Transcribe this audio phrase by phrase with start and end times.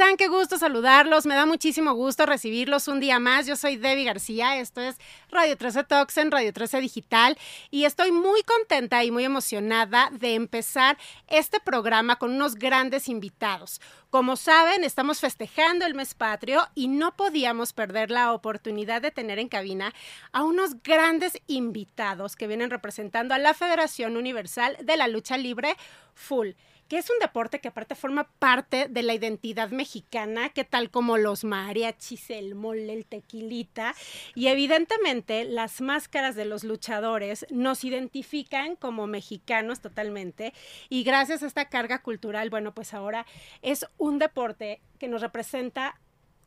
[0.00, 1.26] Qué gusto saludarlos.
[1.26, 3.46] Me da muchísimo gusto recibirlos un día más.
[3.46, 4.58] Yo soy Debbie García.
[4.58, 4.96] Esto es
[5.30, 7.38] Radio 13 Talks Radio 13 Digital.
[7.70, 10.98] Y estoy muy contenta y muy emocionada de empezar
[11.28, 13.80] este programa con unos grandes invitados.
[14.08, 19.38] Como saben, estamos festejando el mes patrio y no podíamos perder la oportunidad de tener
[19.38, 19.94] en cabina
[20.32, 25.76] a unos grandes invitados que vienen representando a la Federación Universal de la Lucha Libre
[26.14, 26.50] Full
[26.90, 31.18] que es un deporte que aparte forma parte de la identidad mexicana, que tal como
[31.18, 33.94] los mariachis, el mole, el tequilita,
[34.34, 40.52] y evidentemente las máscaras de los luchadores nos identifican como mexicanos totalmente,
[40.88, 43.24] y gracias a esta carga cultural, bueno, pues ahora
[43.62, 45.99] es un deporte que nos representa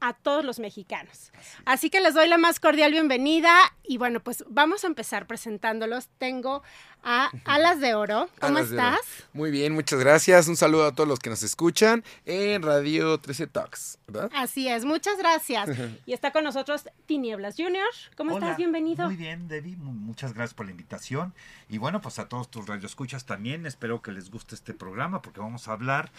[0.05, 1.31] a todos los mexicanos.
[1.65, 6.09] Así que les doy la más cordial bienvenida y bueno, pues vamos a empezar presentándolos.
[6.17, 6.61] Tengo
[7.05, 8.29] a Alas de Oro.
[8.41, 8.87] ¿Cómo Alas de Oro.
[8.89, 9.27] estás?
[9.33, 10.47] Muy bien, muchas gracias.
[10.49, 14.29] Un saludo a todos los que nos escuchan en Radio 13 Talks, ¿verdad?
[14.35, 15.69] Así es, muchas gracias.
[16.05, 17.87] Y está con nosotros Tinieblas Junior.
[18.17, 18.57] ¿Cómo Hola, estás?
[18.57, 19.05] Bienvenido.
[19.05, 19.77] Muy bien, Debbie.
[19.77, 21.33] mu- Muchas gracias por la invitación.
[21.69, 23.65] Y bueno, pues a todos tus radioescuchas también.
[23.65, 26.11] Espero que les guste este programa porque vamos a hablar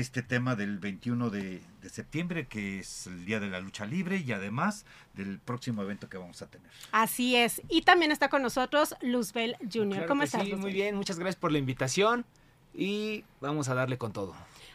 [0.00, 4.18] este tema del 21 de, de septiembre, que es el Día de la Lucha Libre,
[4.18, 4.84] y además
[5.14, 6.68] del próximo evento que vamos a tener.
[6.90, 7.62] Así es.
[7.68, 9.98] Y también está con nosotros Luzbel Junior.
[9.98, 10.42] Claro ¿Cómo estás?
[10.42, 12.24] Sí, muy bien, muchas gracias por la invitación
[12.74, 14.34] y vamos a darle con todo.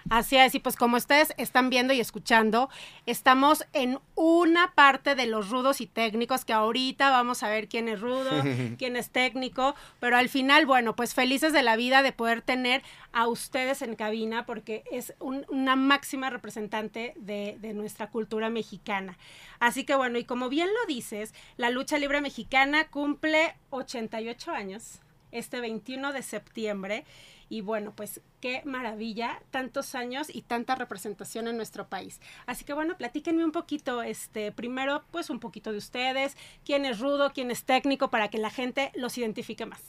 [0.10, 2.70] Así es, y pues como ustedes están viendo y escuchando,
[3.06, 7.88] estamos en una parte de los rudos y técnicos, que ahorita vamos a ver quién
[7.90, 8.30] es rudo,
[8.80, 12.82] quién es técnico, pero al final, bueno, pues felices de la vida de poder tener
[13.12, 19.18] a ustedes en cabina, porque es un- una máxima representante de, de nuestra cultura mexicana.
[19.60, 25.00] Así que bueno, y como bien lo dices, la lucha libre mexicana cumple 88 años
[25.32, 27.06] este 21 de septiembre.
[27.50, 32.22] Y bueno, pues qué maravilla, tantos años y tanta representación en nuestro país.
[32.46, 37.00] Así que bueno, platíquenme un poquito, este, primero, pues un poquito de ustedes, quién es
[37.00, 39.82] rudo, quién es técnico, para que la gente los identifique más.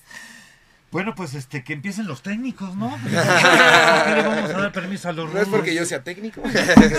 [0.91, 2.91] Bueno, pues este que empiecen los técnicos, ¿no?
[3.03, 5.88] ¿Por qué le vamos a dar permiso a los No es porque yo rudos?
[5.88, 6.42] sea técnico.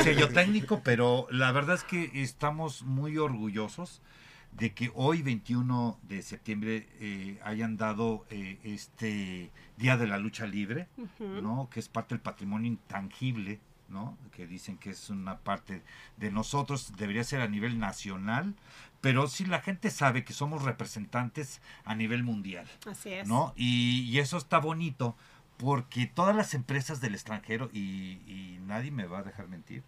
[0.03, 4.01] Sí, yo técnico, pero la verdad es que estamos muy orgullosos
[4.51, 10.45] de que hoy, 21 de septiembre, eh, hayan dado eh, este Día de la Lucha
[10.45, 10.87] Libre.
[11.19, 11.69] ¿no?
[11.71, 14.17] Que es parte del patrimonio intangible, ¿no?
[14.31, 15.83] Que dicen que es una parte
[16.17, 18.55] de nosotros, debería ser a nivel nacional,
[19.01, 22.67] pero sí la gente sabe que somos representantes a nivel mundial.
[22.85, 23.27] Así es.
[23.27, 23.53] ¿no?
[23.55, 25.15] Y, y eso está bonito
[25.57, 29.83] porque todas las empresas del extranjero, y, y nadie me va a dejar mentir,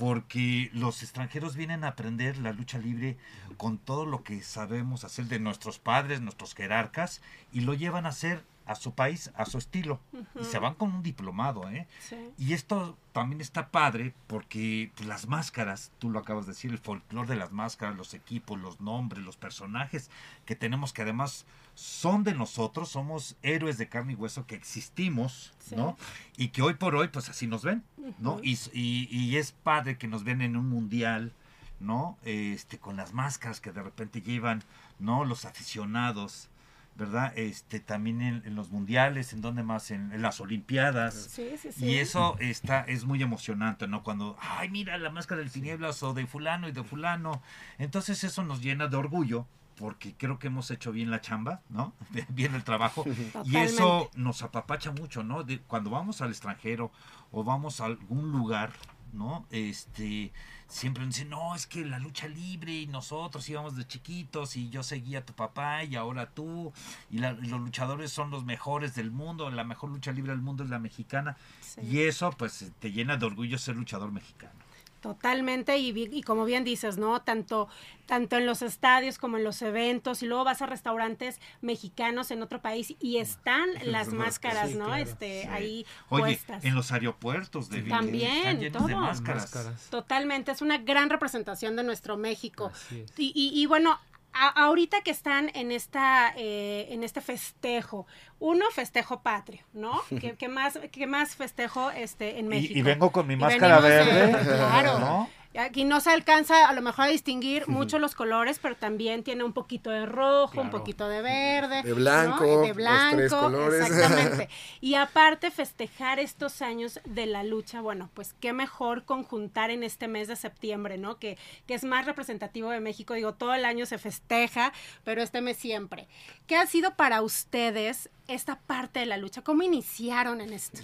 [0.00, 3.18] porque los extranjeros vienen a aprender la lucha libre
[3.58, 7.20] con todo lo que sabemos hacer de nuestros padres, nuestros jerarcas,
[7.52, 10.00] y lo llevan a hacer a su país, a su estilo.
[10.40, 11.86] Y se van con un diplomado, ¿eh?
[11.98, 12.16] Sí.
[12.38, 16.78] Y esto también está padre porque pues, las máscaras, tú lo acabas de decir, el
[16.78, 20.08] folclore de las máscaras, los equipos, los nombres, los personajes
[20.46, 21.44] que tenemos que además
[21.80, 25.76] son de nosotros, somos héroes de carne y hueso que existimos, Sí.
[25.76, 25.96] ¿no?
[26.36, 27.82] Y que hoy por hoy pues así nos ven,
[28.18, 28.38] ¿no?
[28.42, 31.32] Y, y- y es padre que nos ven en un mundial,
[31.78, 32.18] ¿no?
[32.24, 34.62] Este, con las máscaras que de repente llevan,
[34.98, 35.24] ¿no?
[35.24, 36.48] Los aficionados.
[36.96, 37.32] ¿Verdad?
[37.38, 41.14] Este, también en, en los mundiales, en donde más, en, en las olimpiadas.
[41.30, 41.86] Sí, sí, sí.
[41.86, 44.02] Y eso está, es muy emocionante, ¿no?
[44.02, 47.40] Cuando, ay, mira la máscara del tinieblas o de fulano y de fulano.
[47.78, 49.46] Entonces eso nos llena de orgullo
[49.80, 51.94] porque creo que hemos hecho bien la chamba, ¿no?
[52.28, 53.04] Bien el trabajo.
[53.44, 55.42] Y eso nos apapacha mucho, ¿no?
[55.42, 56.92] De, cuando vamos al extranjero
[57.32, 58.72] o vamos a algún lugar,
[59.14, 59.46] ¿no?
[59.50, 60.32] Este,
[60.68, 64.68] siempre nos dicen, no, es que la lucha libre y nosotros íbamos de chiquitos y
[64.70, 66.72] yo seguía a tu papá y ahora tú
[67.10, 70.42] y, la- y los luchadores son los mejores del mundo, la mejor lucha libre del
[70.42, 71.80] mundo es la mexicana Sí.
[71.82, 74.52] y eso pues te llena de orgullo ser luchador mexicano.
[75.00, 77.22] Totalmente, y, y como bien dices, ¿no?
[77.22, 77.68] Tanto,
[78.06, 82.42] tanto en los estadios como en los eventos, y luego vas a restaurantes mexicanos en
[82.42, 84.86] otro país y están las máscaras, Sí, ¿no?
[84.86, 85.02] claro.
[85.02, 86.64] Este, ahí Oye, puestas.
[86.64, 89.88] en los aeropuertos de También, están de máscaras.
[89.90, 92.70] Totalmente, es una gran representación de nuestro México.
[93.16, 93.98] Y, y- y bueno,
[94.32, 98.06] a- ahorita que están en esta eh, en este festejo,
[98.38, 100.00] uno festejo patrio, ¿no?
[100.20, 102.72] ¿Qué, qué más qué más festejo este en México?
[102.74, 104.32] Y, y vengo con mi Y máscara verde.
[104.44, 104.98] claro.
[104.98, 105.30] ¿no?
[105.58, 109.42] Aquí no se alcanza a lo mejor a distinguir mucho los colores, pero también tiene
[109.42, 112.54] un poquito de rojo, un poquito de verde, De blanco, ¿no?
[112.58, 113.86] los de blanco, tres colores.
[113.86, 114.48] exactamente.
[114.80, 120.06] Y aparte festejar estos años de la lucha, bueno, pues qué mejor conjuntar en este
[120.06, 121.18] mes de septiembre, ¿no?
[121.18, 121.36] Que,
[121.66, 124.72] que es más representativo de México, digo, todo el año se festeja,
[125.02, 126.06] pero este mes siempre.
[126.46, 129.42] ¿Qué ha sido para ustedes esta parte de la lucha?
[129.42, 130.80] ¿Cómo iniciaron en esto?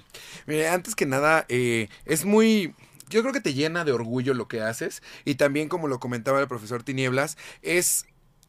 [0.46, 2.74] Mire, antes que nada, eh, es muy...
[3.08, 6.40] Yo creo que te llena de orgullo lo que haces y también, como lo comentaba
[6.40, 8.06] el profesor Tinieblas, es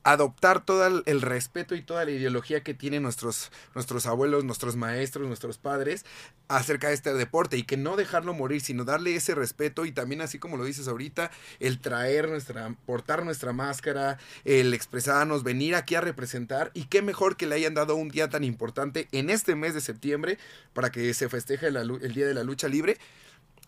[0.08, 5.28] adoptar todo el, respeto y toda la ideología que tienen nuestros, nuestros abuelos, nuestros maestros,
[5.28, 6.06] nuestros padres
[6.48, 10.22] acerca de este deporte y que no dejarlo morir, sino darle ese respeto y también
[10.22, 11.30] así como lo dices ahorita,
[11.60, 17.36] el traer nuestra, portar nuestra máscara, el expresarnos, venir aquí a representar y qué mejor
[17.36, 20.38] que le hayan dado un día tan importante en este mes de septiembre
[20.72, 22.98] para que se festeje el Día de la Lucha Libre.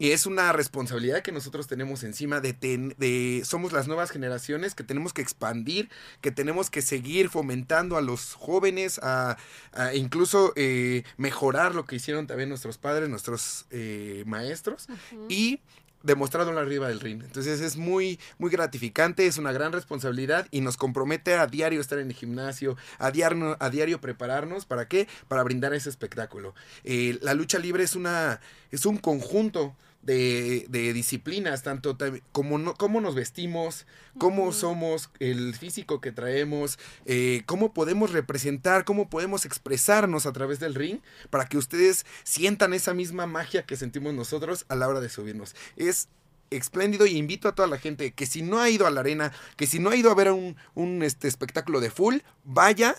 [0.01, 4.73] Y es una responsabilidad que nosotros tenemos encima de, ten- de somos las nuevas generaciones
[4.73, 5.89] que tenemos que expandir,
[6.21, 9.37] que tenemos que seguir fomentando a los jóvenes, a,
[9.73, 14.87] a incluso eh, mejorar lo que hicieron también nuestros padres, nuestros eh, maestros
[15.27, 15.59] y
[16.01, 17.21] demostrarlo arriba del ring.
[17.21, 21.99] Entonces es muy, muy gratificante, es una gran responsabilidad y nos compromete a diario estar
[21.99, 24.63] en el gimnasio, a diario, a diario prepararnos.
[24.65, 25.09] ¿Para qué?
[25.27, 26.55] Para brindar ese espectáculo.
[26.85, 28.39] Eh, la lucha libre es, una,
[28.71, 31.97] es un conjunto de, de disciplinas, tanto
[32.31, 33.85] como no, cómo nos vestimos,
[34.17, 40.59] cómo somos, el físico que traemos, eh, cómo podemos representar, cómo podemos expresarnos a través
[40.59, 40.99] del ring
[41.29, 45.55] para que ustedes sientan esa misma magia que sentimos nosotros a la hora de subirnos.
[45.75, 46.07] Es
[46.49, 49.31] espléndido y invito a toda la gente que si no ha ido a la arena,
[49.55, 52.95] que si no ha ido a ver un, un, este, espectáculo de full, vaya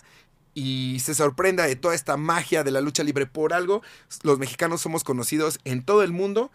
[0.54, 3.26] y se sorprenda de toda esta magia de la lucha libre.
[3.26, 3.82] Por algo,
[4.22, 6.50] los mexicanos somos conocidos en todo el mundo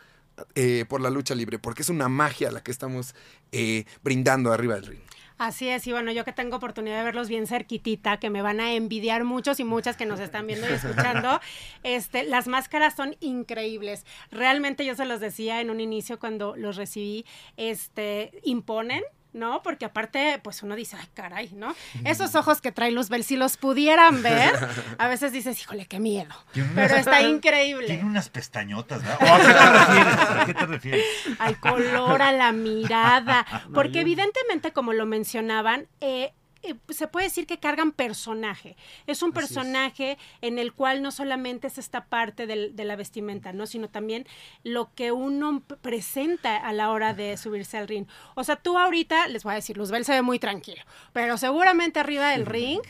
[0.56, 3.16] eh, por la lucha libre, porque es una magia la que estamos
[3.52, 5.02] eh, brindando arriba del ring.
[5.38, 8.62] Así es, y bueno, yo que tengo oportunidad de verlos bien cerquitita, que me van
[8.62, 11.42] a envidiar muchos y muchas que nos están viendo y escuchando,
[11.84, 14.06] este, las máscaras son increíbles.
[14.32, 17.26] Realmente yo se los decía en un inicio cuando los recibí,
[17.58, 19.04] este, imponen.
[19.36, 19.62] ¿No?
[19.62, 21.76] Porque aparte, pues uno dice, ay, caray, ¿no?
[22.06, 24.54] Esos ojos que trae Luzbel, si los pudieran ver,
[24.98, 26.34] a veces dices, híjole, qué miedo.
[26.56, 27.86] Unas- Pero está increíble.
[27.88, 29.20] Tiene unas pestañotas, ¿verdad?
[29.22, 29.56] ¿O ¿A qué te
[29.86, 30.18] refieres?
[30.40, 31.06] ¿A qué te refieres?
[31.40, 36.34] al color, a la mirada, porque evidentemente, como lo mencionaban, eh,
[36.68, 38.76] eh, se puede decir que cargan personaje.
[39.08, 43.54] Es un personaje en el cual no solamente es esta parte del- de la vestimenta,
[43.54, 43.66] ¿no?
[43.68, 44.26] Sino también
[44.64, 48.06] lo que uno presenta a la hora de subirse al ring.
[48.36, 50.82] O sea, tú ahorita, les voy a decir, Luzbel se ve muy tranquilo,
[51.14, 52.82] pero seguramente arriba del ring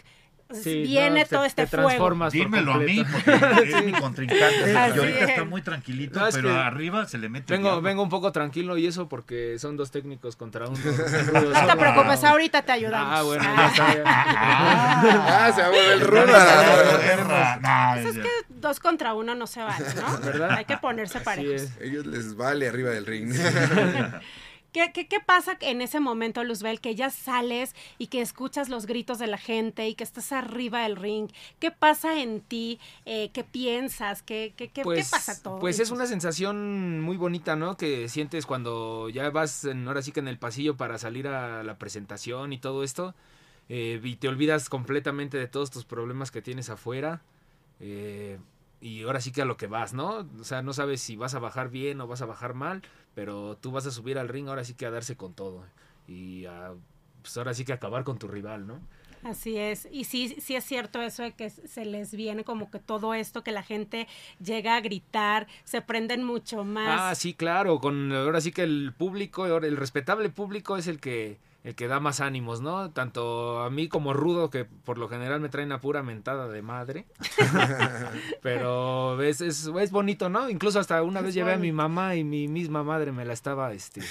[0.53, 2.29] Sí, viene no, te- todo este te fuego.
[2.29, 4.77] Dímelo a mí, porque es mi contrincante.
[4.77, 5.29] Así y ahorita es.
[5.29, 7.51] está muy tranquilito, No, es pero arriba se le mete.
[7.51, 10.77] Vengo, vengo un poco tranquilo y eso porque son dos técnicos contra uno.
[11.33, 13.09] No te preocupes, ahorita te ayudamos.
[13.11, 13.55] Ah, bueno, Ah.
[13.55, 13.95] ya está.
[13.95, 14.03] ya.
[15.47, 16.25] Ah, se va a volver el Ya rudo.
[16.25, 18.21] no se va a volver, no, Pues es ya.
[18.23, 20.17] que dos contra uno no se vale, ¿no?
[20.19, 20.51] ¿Verdad?
[20.51, 21.53] Hay que ponerse parejos.
[21.61, 21.71] es.
[21.81, 23.33] Ellos les vale arriba del ring.
[24.75, 28.85] ¿Qué, qué, qué pasa en ese momento, Luzbel, que ya sales y que escuchas los
[28.87, 31.29] gritos de la gente y que estás arriba del ring?
[31.59, 32.79] ¿Qué pasa en ti?
[33.05, 34.21] Eh, ¿Qué piensas?
[34.21, 35.59] ¿Qué, qué, qué, Pues, qué pasa todo?
[35.59, 37.77] pues es una sensación muy bonita, ¿no?
[37.77, 41.63] Que sientes cuando ya vas en, ahora sí que en el pasillo para salir a
[41.63, 43.15] la presentación y todo esto.
[43.69, 47.21] eh, y te olvidas completamente de todos tus problemas que tienes afuera.
[47.79, 48.39] eh,
[48.85, 50.29] y ahora sí que a lo que vas, ¿no?
[50.39, 52.83] O sea, no sabes si vas a bajar bien o vas a bajar mal,
[53.15, 55.63] pero tú vas a subir al ring ahora sí que a darse con todo.
[56.07, 56.71] Y a,
[57.23, 58.79] pues ahora sí que acabar con tu rival, ¿no?
[59.23, 59.87] Así es.
[59.91, 63.43] Y sí, sí es cierto eso de que se les viene como que todo esto,
[63.43, 64.07] que la gente
[64.39, 67.01] llega a gritar, se prenden mucho más.
[67.01, 71.39] Ah, sí, claro, con ahora sí que el público, el respetable público es el que
[71.65, 72.91] el que da más ánimos, ¿no?
[72.91, 76.61] Tanto a mí como Rudo, que por lo general me traen a pura mentada de
[76.61, 77.05] madre.
[78.41, 80.49] Pero es, es, es bonito, ¿no?
[80.49, 83.73] Incluso hasta una vez llevé a mi mamá y mi misma madre me la estaba,
[83.73, 84.01] este,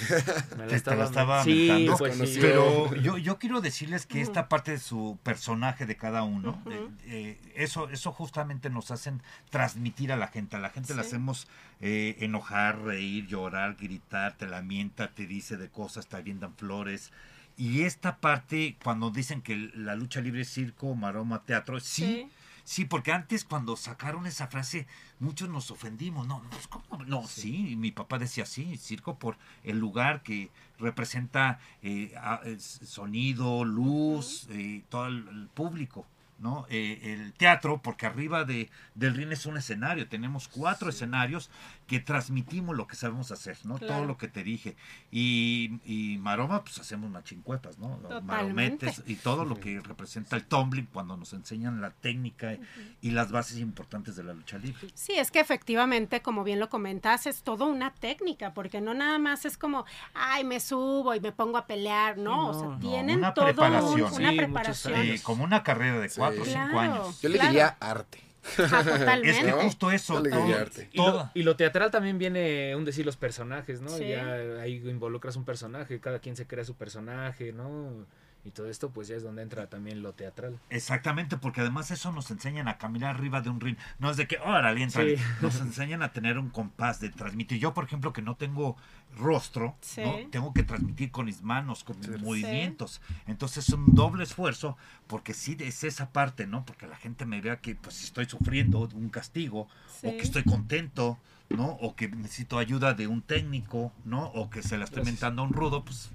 [0.57, 1.97] me Te- te la estaba sí, mentando.
[1.97, 2.37] pues sí.
[2.41, 6.89] Pero yo, yo quiero decirles que esta parte de su personaje de cada uno, de-
[7.05, 10.57] eh, eso, eso justamente nos hacen transmitir a la gente.
[10.57, 11.47] A la gente la hacemos
[11.81, 17.11] eh, enojar, reír, llorar, gritar, te lamenta, te dice de cosas, te avientan flores.
[17.57, 22.29] Y esta parte, cuando dicen que la lucha libre es circo, maroma, teatro, sí, Sí.
[22.67, 24.87] Sí, porque antes cuando sacaron esa frase,
[25.19, 26.25] muchos nos ofendimos.
[26.27, 27.03] No, no, pues, ¿cómo?
[27.05, 27.75] no sí.
[27.75, 34.83] mi papá decía sí, circo por el lugar que representa eh, a- sonido, luz, eh,
[34.89, 36.07] todo el, el público.
[36.37, 36.65] ¿No?
[36.69, 41.49] Eh, el teatro, porque arriba de, del ring es un escenario, tenemos cuatro escenarios
[41.87, 43.77] que transmitimos lo que sabemos hacer, ¿no?
[43.77, 43.93] Claro.
[43.93, 44.75] Todo lo que te dije.
[45.11, 47.89] Y, y maroma, pues hacemos machincuetas, ¿no?
[47.97, 48.25] Totalmente.
[48.25, 52.57] Marometes y todo lo que representa el tumbling cuando nos enseñan la técnica
[53.01, 54.87] y las bases importantes de la lucha libre.
[54.93, 59.19] Sí, es que efectivamente, como bien lo comentas, es todo una técnica, porque no nada
[59.19, 62.49] más es como, ay, me subo y me pongo a pelear, ¿no?
[62.49, 63.45] o sea, no, tienen una todo
[63.93, 64.95] un- una Sí, preparación.
[64.95, 66.51] Eh, como una carrera de cuatro o Sí.
[66.51, 66.79] cinco Claro.
[66.79, 67.21] años.
[67.21, 67.49] Yo le Claro.
[67.51, 68.19] diría arte.
[68.57, 69.29] Totalmente.
[69.31, 69.61] Es que ¿No?
[69.61, 70.89] justo eso, Yo le todo- diría arte.
[70.93, 73.89] Y lo, y lo teatral también viene, un decir, los personajes, ¿no?
[73.89, 74.07] Sí.
[74.07, 78.05] Ya ahí involucras un personaje, cada quien se crea su personaje, ¿no?
[78.45, 80.59] Y todo esto, pues ya es donde entra también lo teatral.
[80.69, 83.75] Exactamente, porque además eso nos enseñan a caminar arriba de un ring.
[83.97, 85.17] No es de que, órale, entrale.
[85.17, 85.23] Sí.
[85.41, 87.57] Nos enseñan a tener un compás de transmitir.
[87.59, 88.77] Yo, por ejemplo, que no tengo
[89.17, 90.01] rostro, Sí.
[90.01, 90.29] ¿no?
[90.29, 92.17] tengo que transmitir con mis manos, con mis Sí.
[92.23, 93.01] movimientos.
[93.25, 96.65] Entonces es un doble esfuerzo, porque sí es esa parte, ¿no?
[96.65, 99.67] Porque la gente me vea que pues estoy sufriendo un castigo,
[100.03, 101.17] o que estoy contento,
[101.49, 101.65] ¿no?
[101.81, 104.25] O que necesito ayuda de un técnico, ¿no?
[104.27, 106.11] O que se la estoy mentando a un rudo, pues,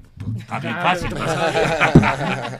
[0.60, 1.16] ¿qué ¿no?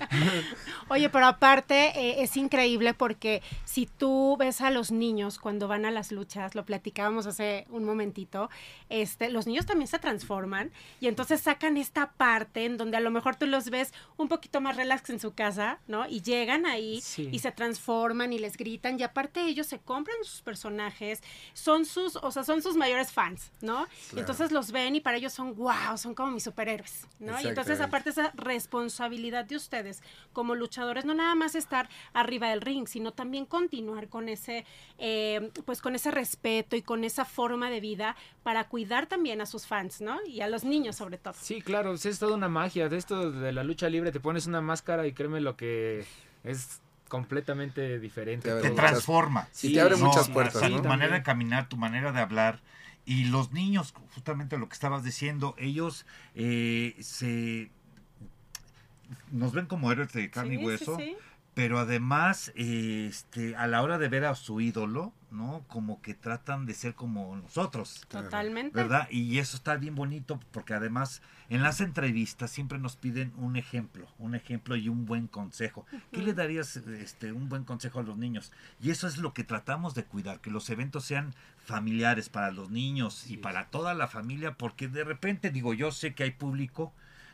[0.88, 5.84] Oye, pero aparte eh, es increíble porque si tú ves a los niños cuando van
[5.84, 8.50] a las luchas, lo platicábamos hace un momentito,
[8.88, 13.12] este, los niños también se transforman y entonces sacan esta parte en donde a lo
[13.12, 16.08] mejor tú los ves un poquito más relax en su casa, ¿no?
[16.08, 17.28] Y llegan ahí Sí.
[17.30, 22.16] y se transforman y les gritan y aparte ellos se compran sus personajes, son sus,
[22.16, 23.84] o sea, son sus mayores fans, ¿no?
[23.84, 24.20] Y Claro.
[24.20, 27.40] entonces los ven y para ellos son wow, son como mis superhéroes, ¿no?
[27.40, 30.02] Y entonces aparte esa responsabilidad de ustedes
[30.32, 34.64] como luchadores, no nada más estar arriba del ring, sino también continuar con ese,
[34.98, 39.46] eh, pues con ese respeto y con esa forma de vida para cuidar también a
[39.46, 40.18] sus fans, ¿no?
[40.26, 41.34] Y a los niños sobre todo.
[41.38, 42.88] Sí, claro, es toda una magia.
[42.88, 46.04] De esto de la lucha libre, te pones una máscara y créeme lo que
[46.44, 48.50] es completamente diferente.
[48.60, 49.48] Te transforma.
[49.62, 50.82] Y te abre sí, muchas sí, puertas, sí, ¿no?
[50.82, 52.60] Tu manera de caminar, tu manera de hablar.
[53.10, 57.72] Y los niños, justamente lo que estabas diciendo, ellos eh, se
[59.32, 61.16] nos ven como héroes de carne Sí, y sí, hueso, sí.
[61.52, 65.64] pero además, eh, este, a la hora de ver a su ídolo, ¿no?
[65.66, 68.06] Como que tratan de ser como nosotros.
[68.06, 68.76] Totalmente.
[68.76, 69.08] ¿verdad?
[69.10, 74.06] Y eso está bien bonito porque además en las entrevistas siempre nos piden un ejemplo,
[74.18, 75.84] un ejemplo y un buen consejo.
[76.12, 78.52] ¿Qué le darías este un buen consejo a los niños?
[78.80, 82.70] Y eso es lo que tratamos de cuidar, que los eventos sean familiares para los
[82.70, 86.92] niños y para toda la familia, porque de repente digo, yo sé que hay público,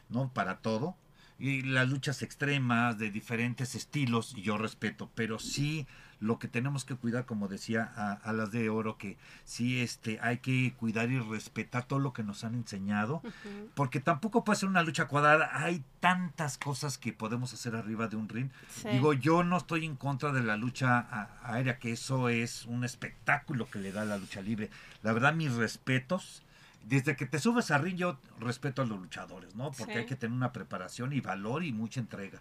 [0.09, 0.33] ¿no?
[0.33, 0.97] Para todo.
[1.39, 5.87] Y las luchas extremas de diferentes estilos, yo respeto, pero sí
[6.19, 10.19] lo que tenemos que cuidar, como decía a, a las de oro, que sí este,
[10.23, 13.71] hay que cuidar y respetar todo lo que nos han enseñado, Ujú.
[13.75, 18.17] porque tampoco puede ser una lucha cuadrada, hay tantas cosas que podemos hacer arriba de
[18.17, 18.49] un ring.
[18.71, 18.89] Sí.
[18.89, 22.85] Digo, yo no estoy en contra de la lucha a- aérea, que eso es un
[22.85, 24.71] espectáculo que le da la lucha libre.
[25.03, 26.43] La verdad, mis respetos.
[26.85, 29.73] Desde que te subes a ring, yo respeto a los luchadores, ¿no?
[29.73, 29.99] Porque Sí.
[29.99, 32.41] hay que tener una preparación y valor y mucha entrega.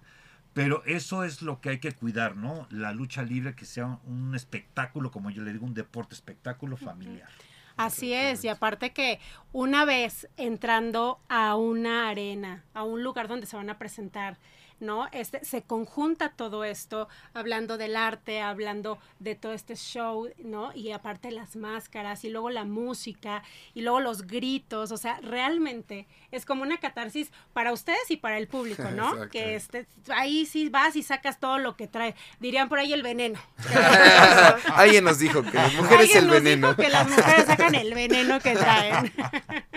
[0.55, 2.65] Pero eso es lo que hay que cuidar, ¿no?
[2.71, 7.27] La lucha libre, que sea un espectáculo, como yo le digo, un deporte espectáculo familiar.
[7.75, 9.19] Así es, y aparte que
[9.51, 14.37] una vez entrando a una arena, a un lugar donde se van a presentar,
[14.79, 15.07] ¿no?
[15.11, 20.71] Este, se conjunta todo esto, hablando del arte, hablando de todo este show, ¿no?
[20.73, 26.07] Y aparte las máscaras, y luego la música, y luego los gritos, o sea, realmente
[26.31, 29.07] es como una catarsis para ustedes y para el público, ¿no?
[29.13, 29.29] Exacto.
[29.31, 33.03] que este, ahí sí vas y sacas todo lo que trae, dirían por ahí el
[33.03, 33.39] veneno.
[34.75, 36.67] Alguien nos dijo que las mujeres el nos veneno.
[36.69, 39.13] dijo que las mujeres sacan el veneno que traen.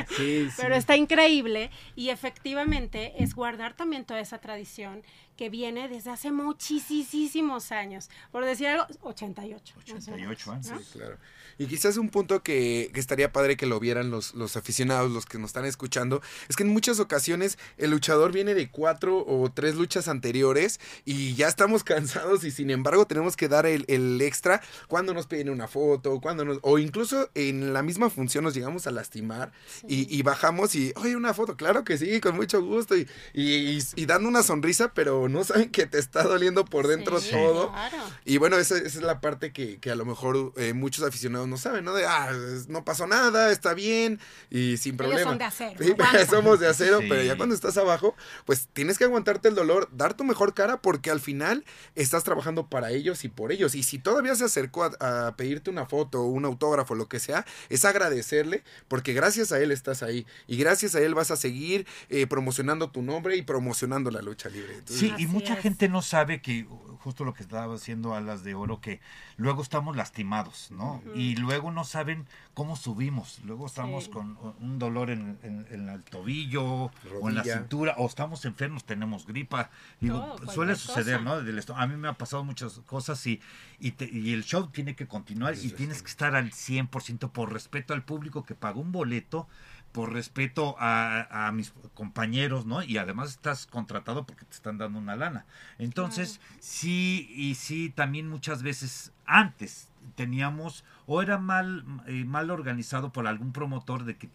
[0.09, 0.57] Sí, sí.
[0.57, 5.27] Pero está increíble y efectivamente es guardar también toda esa tradición información.
[5.38, 8.11] Que viene desde hace muchísimos años.
[8.30, 9.75] Por decir algo, 88.
[9.76, 10.66] más o menos, 88 años.
[10.71, 10.78] ¿no?
[10.80, 11.16] Sí, claro.
[11.59, 15.26] Y quizás un punto que, que estaría padre que lo vieran los, los aficionados, los
[15.26, 19.50] que nos están escuchando, es que en muchas ocasiones el luchador viene de cuatro o
[19.52, 24.21] tres luchas anteriores y ya estamos cansados y sin embargo tenemos que dar el, el
[24.21, 28.54] extra cuando nos piden una foto, cuando nos, o incluso en la misma función nos
[28.54, 29.52] llegamos a lastimar
[29.88, 33.42] y, y bajamos y, oye, una foto, claro que sí, con mucho gusto y, y,
[33.78, 37.30] y- y dando una sonrisa, pero no saben que te está doliendo por dentro Sí,
[37.30, 37.70] todo.
[37.73, 37.97] claro.
[38.25, 41.49] Y bueno, esa, esa es la parte que, que a lo mejor eh, muchos aficionados
[41.49, 41.94] no saben, ¿no?
[41.94, 42.30] De, ah,
[42.68, 44.20] no pasó nada, está bien
[44.50, 45.30] y sin Ellos problema.
[45.30, 45.94] son de acero, Sí,
[46.30, 47.06] somos de acero, Sí.
[47.08, 50.80] pero ya cuando estás abajo, pues tienes que aguantarte el dolor, dar tu mejor cara
[50.82, 53.75] porque al final estás trabajando para ellos y por ellos.
[53.75, 57.44] Y si todavía se acercó a, a pedirte una foto, un autógrafo, lo que sea,
[57.68, 61.87] es agradecerle porque gracias a él estás ahí y gracias a él vas a seguir
[62.08, 64.75] eh, promocionando tu nombre y promocionando la lucha libre.
[64.78, 65.60] Entonces, Sí, y mucha es.
[65.60, 69.00] gente no sabe que uh, justo lo que estaba haciendo Alas de Oro, que
[69.37, 71.00] luego estamos lastimados, ¿no?
[71.14, 73.40] Y luego no saben cómo subimos.
[73.44, 74.10] Luego estamos Sí.
[74.10, 76.64] con uh, un dolor en, en- en el tobillo
[77.20, 79.70] o en la cintura, o estamos enfermos, tenemos gripa.
[80.00, 81.42] Digo, Todo, suele cualquier suceder, cosa.
[81.75, 81.76] ¿no?
[81.76, 83.40] A mí me ha pasado muchas cosas y,
[83.78, 87.52] y, te- y el show tiene que continuar y tienes que estar al 100% por
[87.52, 89.48] respeto al público que pagó un boleto
[89.92, 92.83] por respeto a, a mis compañeros, ¿no?
[92.83, 95.47] Y además estás contratado porque te están dando una lana.
[95.78, 103.12] Entonces, sí, y sí, también muchas veces antes teníamos, o era mal, eh, mal organizado
[103.12, 104.28] por algún promotor de que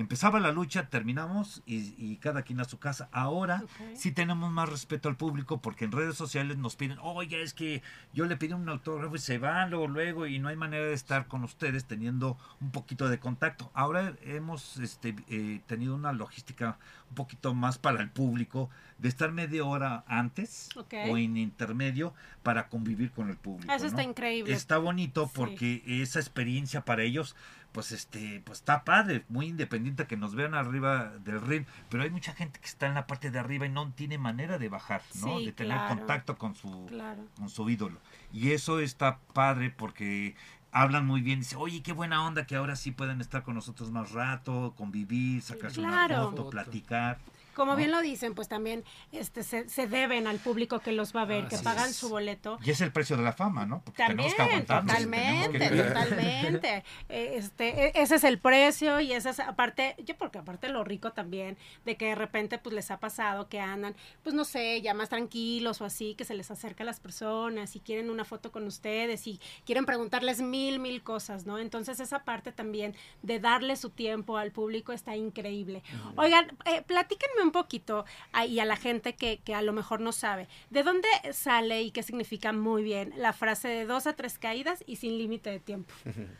[0.00, 3.08] empezaba la lucha, terminamos y, y cada quien a su casa.
[3.12, 3.94] Ahora Ok.
[3.96, 7.82] sí tenemos más respeto al público porque en redes sociales nos piden, oye, es que
[8.12, 10.94] yo le pedí un autógrafo y se van luego, luego y no hay manera de
[10.94, 13.70] estar con ustedes teniendo un poquito de contacto.
[13.74, 16.78] Ahora hemos este, eh, tenido una logística
[17.10, 22.68] un poquito más para el público de estar media hora antes o en intermedio para
[22.68, 23.72] convivir con el público.
[23.72, 24.52] Eso está increíble.
[24.52, 25.32] Está bonito Sí.
[25.34, 27.34] porque esa experiencia para ellos
[27.72, 32.10] pues este pues está padre, muy independiente que nos vean arriba del ring, pero hay
[32.10, 35.02] mucha gente que está en la parte de arriba y no tiene manera de bajar,
[35.20, 35.38] ¿no?
[35.38, 35.96] Sí, de tener claro.
[35.96, 37.24] contacto con su Claro.
[37.36, 37.98] con su ídolo.
[38.32, 40.34] Y eso está padre porque
[40.72, 43.90] hablan muy bien, dice, "Oye, qué buena onda que ahora sí pueden estar con nosotros
[43.90, 46.14] más rato, convivir, sacarse Claro.
[46.14, 47.18] una foto, platicar."
[47.54, 51.22] Como bien lo dicen, pues también este, se, se deben al público que los va
[51.22, 51.96] a ver, que pagan es.
[51.96, 52.58] su boleto.
[52.64, 53.82] Y es el precio de la fama, ¿no?
[53.84, 56.84] Porque También, que totalmente, que- totalmente.
[57.08, 60.84] Eh, Este, e- ese es el precio y esa es aparte, yo porque aparte lo
[60.84, 64.80] rico también de que de repente pues les ha pasado que andan, pues no sé,
[64.82, 68.24] ya más tranquilos o así, que se les acerca a las personas y quieren una
[68.24, 71.58] foto con ustedes y quieren preguntarles mil, mil cosas, ¿no?
[71.58, 75.82] Entonces esa parte también de darle su tiempo al público está increíble.
[76.16, 80.00] Oigan, eh, platíquenme un poquito a- y a la gente que, que a lo mejor
[80.00, 84.14] no sabe, ¿de dónde sale y qué significa muy bien la frase de dos a
[84.14, 85.94] tres caídas y sin límite de tiempo?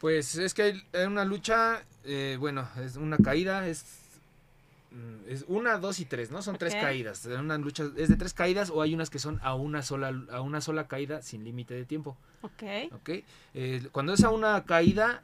[0.00, 3.84] Pues es que hay- hay una lucha, eh, bueno, es una caída, es,
[4.92, 6.40] mm, es una, dos y tres, ¿no?
[6.40, 7.26] Son tres caídas.
[7.26, 10.40] Una lucha es de tres caídas o hay unas que son a una sola, a
[10.40, 12.62] una sola caída sin límite de tiempo, Ok.
[12.92, 13.10] ¿ok?
[13.52, 15.22] Eh, cuando es a una caída,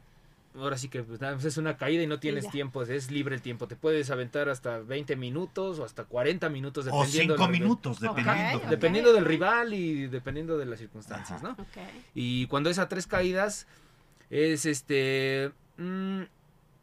[0.57, 3.35] ahora sí que pues, nada más es una caída y no tienes tiempo, es libre
[3.35, 3.67] el tiempo.
[3.67, 7.61] Te puedes aventar hasta 20 minutos o hasta 40 minutos O dependiendo cinco del rival.
[7.67, 8.59] minutos, dependiendo.
[8.69, 11.55] Dependiendo del rival y dependiendo de las circunstancias, ¿no?
[12.13, 13.67] Y cuando es a tres caídas,
[14.29, 15.51] es este.
[15.77, 16.21] mm,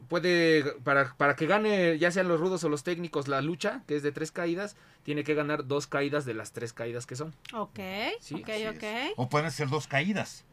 [0.08, 0.64] puede.
[0.84, 4.02] Para, para que gane, ya sean los rudos o los técnicos, la lucha, que es
[4.02, 7.34] de tres caídas, tiene que ganar dos caídas de las tres caídas que son.
[7.52, 7.78] Ok.
[8.20, 8.82] Sí, ok, Así ok.
[8.82, 9.12] es.
[9.16, 10.44] O pueden ser dos caídas.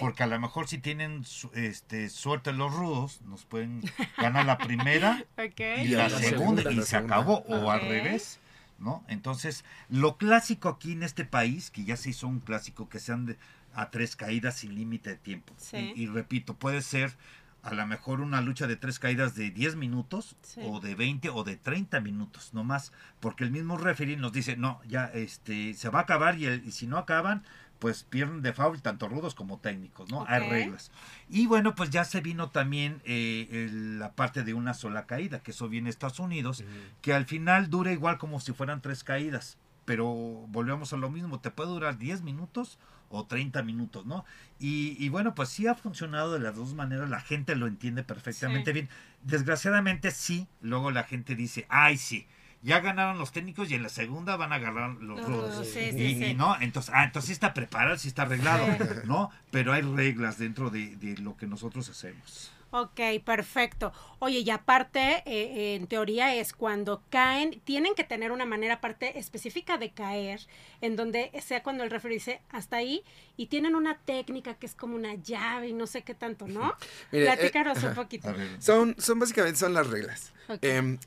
[0.00, 3.82] Porque a lo mejor si tienen su- este, suerte los rudos, nos pueden
[4.18, 7.16] ganar la primera y Y la, la segunda, segunda, y la se segunda.
[7.16, 8.40] acabó o al revés,
[8.78, 9.04] ¿no?
[9.08, 13.26] Entonces, lo clásico aquí en este país, que ya se hizo un clásico, que sean
[13.26, 13.36] de,
[13.74, 15.54] a tres caídas sin límite de tiempo.
[15.58, 15.92] Sí.
[15.94, 17.16] Y, y repito, puede ser
[17.62, 20.62] a lo mejor una lucha de tres caídas de 10 minutos Sí.
[20.64, 24.56] o de 20 o de 30 minutos, no más, porque el mismo referee nos dice,
[24.56, 27.44] no, ya este se va a acabar y, el- y si no acaban,
[27.80, 30.24] pues pierden de foul tanto rudos como técnicos, ¿no?
[30.28, 30.92] Hay reglas.
[31.28, 35.40] Y bueno, pues ya se vino también eh, el- la parte de una sola caída,
[35.42, 36.62] que eso viene de Estados Unidos,
[37.00, 40.04] que al final dura igual como si fueran tres caídas, pero
[40.48, 44.24] volvemos a lo mismo, te puede durar 10 minutos o 30 minutos, ¿no?
[44.60, 48.04] Y, y bueno, pues sí ha funcionado de las dos maneras, la gente lo entiende
[48.04, 48.74] perfectamente Sí.
[48.74, 48.88] bien.
[49.22, 52.26] Desgraciadamente sí, luego la gente dice, ay sí,
[52.62, 56.14] ya ganaron los técnicos y en la segunda van a ganar los Los sí, y,
[56.14, 58.84] sí, y no, entonces, ah, entonces sí está preparado, sí está arreglado, Sí.
[59.04, 59.30] ¿no?
[59.50, 62.52] Pero hay reglas dentro de, de lo que nosotros hacemos.
[62.72, 63.92] Ok, perfecto.
[64.20, 68.74] Oye, y aparte, eh, eh, en teoría es cuando caen, tienen que tener una manera
[68.74, 70.40] aparte específica de caer,
[70.80, 73.02] en donde sea cuando el referee dice hasta ahí,
[73.36, 76.76] y tienen una técnica que es como una llave y no sé qué tanto, ¿no?
[77.10, 77.94] Mire, eh, Platícanos un ajá.
[78.02, 78.32] poquito.
[78.60, 80.32] Son, son básicamente son las reglas.
[80.62, 80.98] Em,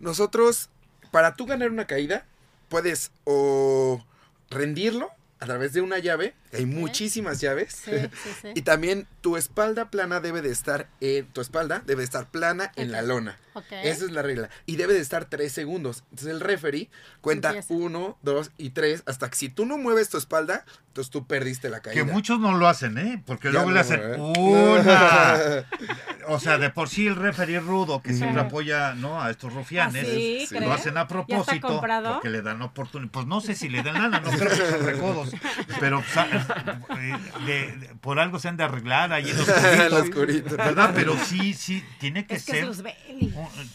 [0.00, 0.70] nosotros,
[1.10, 2.24] para tú ganar una caída,
[2.68, 4.04] puedes o
[4.50, 8.48] rendirlo a través de una llave, hay muchísimas llaves, Sí, sí, sí.
[8.54, 12.72] y también tu espalda plana debe de estar, en, tu espalda debe de estar plana
[12.76, 13.38] en la lona.
[13.82, 14.50] Esa es la regla.
[14.66, 16.04] Y debe de estar tres segundos.
[16.10, 17.74] Entonces el referee cuenta Empieza.
[17.74, 21.68] uno, dos y tres, hasta que si tú no mueves tu espalda, entonces tú perdiste
[21.68, 22.04] la caída.
[22.04, 23.20] Que muchos no lo hacen, ¿eh?
[23.26, 24.16] Porque Ya luego no, le hacen ¿eh?
[24.16, 25.64] una.
[26.30, 29.22] O sea, de por sí el referee rudo que siempre apoya ¿no?
[29.22, 30.46] a estos rufianes, ¿Ah, sí?
[30.60, 33.10] lo hacen a propósito porque le dan oportunidad.
[33.10, 35.30] Pues no sé si le dan lana, no creo que son recodos,
[35.80, 36.02] pero
[37.46, 40.56] de- de- por algo se han de arreglar ahí en cubitos, oscurito.
[40.56, 40.92] ¿verdad?
[40.94, 42.82] Pero sí, sí, tiene que Es ser un-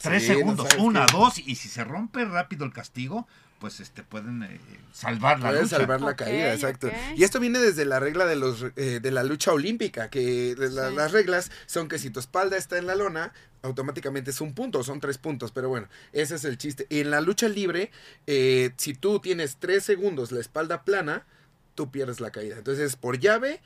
[0.01, 1.11] tres Sí, segundos, una, qué.
[1.13, 3.27] dos, y si se rompe rápido el castigo,
[3.59, 4.59] pues este pueden eh,
[4.91, 5.77] salvar la lucha.
[5.77, 6.91] salvar la caída, exacto.
[7.15, 10.69] Y esto viene desde la regla de los eh, de la lucha olímpica, que de
[10.69, 10.95] la- Sí.
[10.95, 14.83] las reglas son que si tu espalda está en la lona, automáticamente es un punto,
[14.83, 16.85] son tres puntos, pero bueno, ese es el chiste.
[16.89, 17.91] Y en la lucha libre,
[18.27, 21.25] eh, si tú tienes tres segundos la espalda plana,
[21.75, 22.57] tú pierdes la caída.
[22.57, 23.61] Entonces, por llave,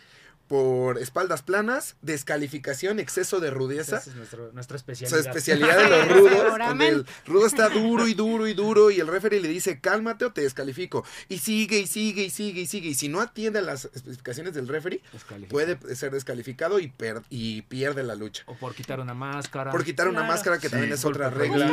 [0.47, 3.97] por espaldas planas, descalificación, exceso de rudeza.
[3.97, 5.19] Esa es nuestro- nuestra Su especialidad.
[5.19, 9.07] especialidad de los rudos, donde el rudo está duro y duro y duro y el
[9.07, 11.03] referee le dice cálmate o te descalifico.
[11.29, 12.89] Y sigue y sigue y sigue y sigue.
[12.89, 15.01] Y si no atiende a las especificaciones del referee,
[15.49, 18.43] puede ser descalificado y, per- y pierde la lucha.
[18.47, 19.71] O por quitar una máscara.
[19.71, 20.71] Por quitar una máscara que Sí.
[20.71, 21.69] también es otra regla.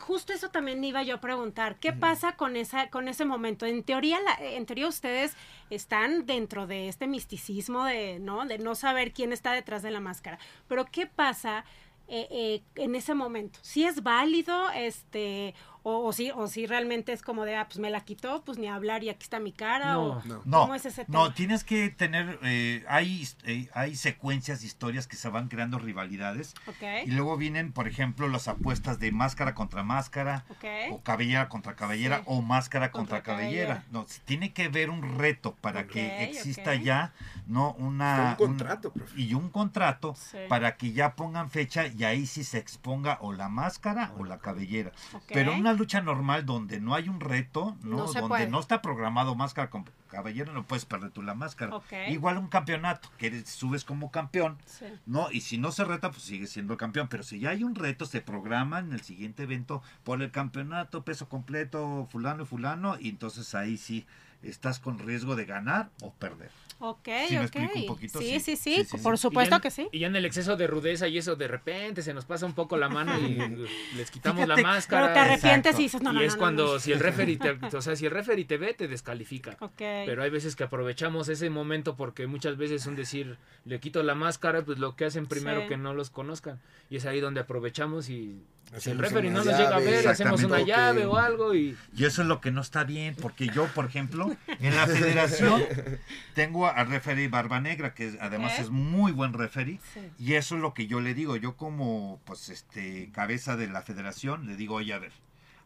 [0.00, 1.76] justo eso también iba yo a preguntar.
[1.80, 3.66] ¿Qué pasa con esa, con ese momento?
[3.66, 5.32] En teoría, la- en teoría ustedes
[5.70, 10.00] están dentro de este misticismo de no, de no saber quién está detrás de la
[10.00, 10.38] máscara.
[10.68, 11.64] Pero ¿qué pasa
[12.08, 13.58] eh, eh, en ese momento?
[13.62, 15.54] ¿Si es válido, este,
[15.88, 18.58] o, o si, o si realmente es como de, ah, pues me la quitó, pues
[18.58, 20.02] ni hablar y aquí está mi cara, No.
[20.02, 20.42] o No.
[20.44, 21.34] No, ¿Cómo es ese no, tema?
[21.34, 27.06] tienes que tener, eh, hay, eh, hay secuencias, historias que se van creando rivalidades ok,
[27.06, 30.44] y luego vienen, por ejemplo, las apuestas de máscara contra máscara
[30.90, 32.22] o cabellera contra cabellera Sí.
[32.26, 33.66] o máscara Contra contra, cabellera.
[33.76, 33.84] cabellera.
[33.92, 37.12] No, tiene que haber un reto para que exista ya,
[37.46, 39.20] no una Un contrato, profe.
[39.20, 40.38] y un contrato Sí.
[40.48, 44.38] para que ya pongan fecha y ahí sí se exponga o la máscara o la
[44.38, 44.92] cabellera.
[45.28, 47.98] Pero una lucha normal donde no hay un reto, ¿no?
[48.04, 48.48] Donde puede.
[48.48, 51.78] no está programado máscara con caballero, no puedes perder tú la máscara.
[52.08, 54.86] Igual un campeonato, que eres- subes como campeón, Sí.
[55.06, 55.30] ¿no?
[55.30, 57.08] Y si no se reta, pues sigue siendo campeón.
[57.08, 61.04] Pero si ya hay un reto, se programa en el siguiente evento por el campeonato,
[61.04, 64.06] peso completo, fulano y fulano, y entonces ahí sí
[64.42, 66.50] estás con riesgo de ganar o perder.
[66.80, 67.56] Ok, ¿Sí me ok.
[67.56, 68.18] explico un poquito?
[68.20, 68.40] Sí, Sí.
[68.40, 69.22] sí, sí, Sí, sí, por sí.
[69.22, 69.88] supuesto que sí.
[69.90, 72.52] Y ya en el exceso de rudeza y eso, de repente se nos pasa un
[72.52, 73.34] poco la mano y
[73.96, 75.02] les quitamos Fíjate, la máscara.
[75.02, 75.80] Pero te arrepientes Exacto.
[75.80, 76.78] y dices, no, no, y es no, cuando no.
[76.78, 79.56] si el referee te, o sea, si el referee te ve, te descalifica.
[79.58, 79.72] Ok.
[79.76, 84.14] Pero hay veces que aprovechamos ese momento porque muchas veces un decir, le quito la
[84.14, 85.66] máscara, pues lo que hacen primero Sí.
[85.68, 86.60] que no los conozcan.
[86.90, 88.40] Y es ahí donde aprovechamos y
[88.76, 92.04] si el referee no nos llega a ver, hacemos una llave o algo y Y
[92.04, 95.62] eso es lo que no está bien, porque yo, por ejemplo, en la federación
[96.34, 98.60] tengo al referee Barba Negra, que además Ok.
[98.60, 100.00] es muy buen referee, Sí.
[100.18, 103.82] y eso es lo que yo le digo, yo como pues este cabeza de la
[103.82, 105.12] federación, le digo, oye, a ver,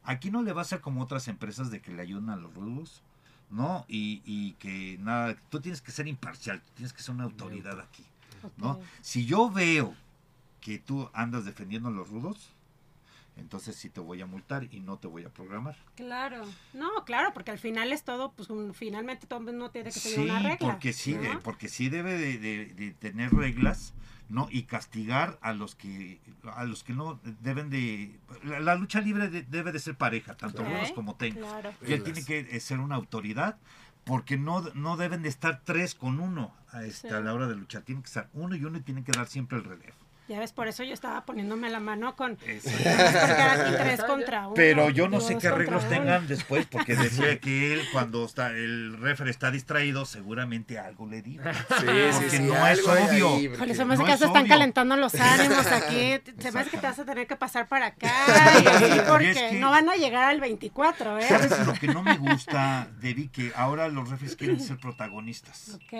[0.05, 2.55] aquí no le va a ser como otras empresas de que le ayudan a los
[2.55, 3.03] rudos,
[3.51, 3.85] ¿no?
[3.88, 7.79] Y, y que nada, tú tienes que ser imparcial, tú tienes que ser una autoridad
[7.81, 8.05] aquí,
[8.57, 8.81] ¿no?
[9.03, 9.95] Si yo veo
[10.61, 12.51] que tú andas defendiendo a los rudos,
[13.37, 15.77] entonces sí te voy a multar y no te voy a programar.
[15.97, 16.42] Claro,
[16.75, 20.18] no, claro, porque al final es todo, pues un- finalmente todo no tiene que seguir
[20.18, 20.59] Sí, una regla.
[20.73, 21.40] porque sí, ¿no?
[21.40, 23.95] porque sí debe de, de- de tener reglas,
[24.29, 24.49] ¿no?
[24.51, 29.29] Y castigar a los que a los que no deben de la, la lucha libre
[29.29, 31.51] de- debe de ser pareja, tanto Ok, rudos como técnicos.
[31.51, 31.73] Claro.
[31.87, 33.59] Y él tiene que eh, ser una autoridad
[34.05, 37.14] porque no, no deben de estar tres con uno a, este, Sí.
[37.14, 37.83] a la hora de luchar.
[37.83, 39.95] Tienen que estar uno y uno y tienen que dar siempre el relevo.
[40.29, 44.55] Ya ves, por eso yo estaba poniéndome la mano con porque tres contra uno.
[44.55, 48.97] Pero yo no sé qué arreglos tengan después, porque decía que él, cuando está el
[48.99, 51.43] referee está distraído, seguramente algo le dijo.
[51.53, 52.43] Sí, Porque sí, sí.
[52.45, 53.35] no es obvio.
[53.37, 56.21] ahí, porque- se me hace no que es se están calentando los ánimos aquí.
[56.39, 58.11] Se me hace que te vas a tener que pasar para acá.
[58.63, 61.29] Y es porque que- no van a llegar al 24, ¿eh?
[61.29, 63.29] ¿Sabes lo que no me gusta, Debbie?
[63.29, 65.71] Que ahora los referees quieren ser protagonistas.
[65.75, 65.91] Ok.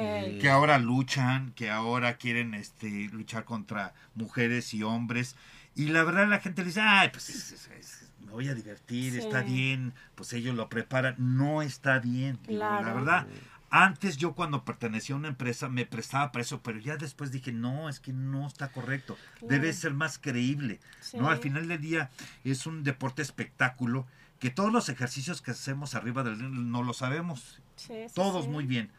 [0.41, 5.37] Que ahora luchan, que ahora quieren este, luchar contra mujeres y hombres.
[5.75, 8.55] Y la verdad la gente le dice, ay, pues es- es- es- me voy a
[8.55, 9.19] divertir, Sí.
[9.19, 11.15] está bien, pues ellos lo preparan.
[11.19, 12.39] No está bien.
[12.47, 12.61] Digo.
[12.61, 13.27] La verdad,
[13.75, 17.53] Antes yo cuando pertenecía a una empresa me prestaba para eso, pero ya después dije,
[17.53, 19.17] no, es que no está correcto.
[19.41, 20.79] Debe ser más creíble.
[21.15, 21.31] ¿no?
[21.31, 22.11] Al final del día
[22.45, 24.07] es un deporte espectáculo
[24.41, 27.63] que todos los ejercicios que hacemos arriba del no lo sabemos.
[27.77, 28.91] Sí, sí, Todos muy bien.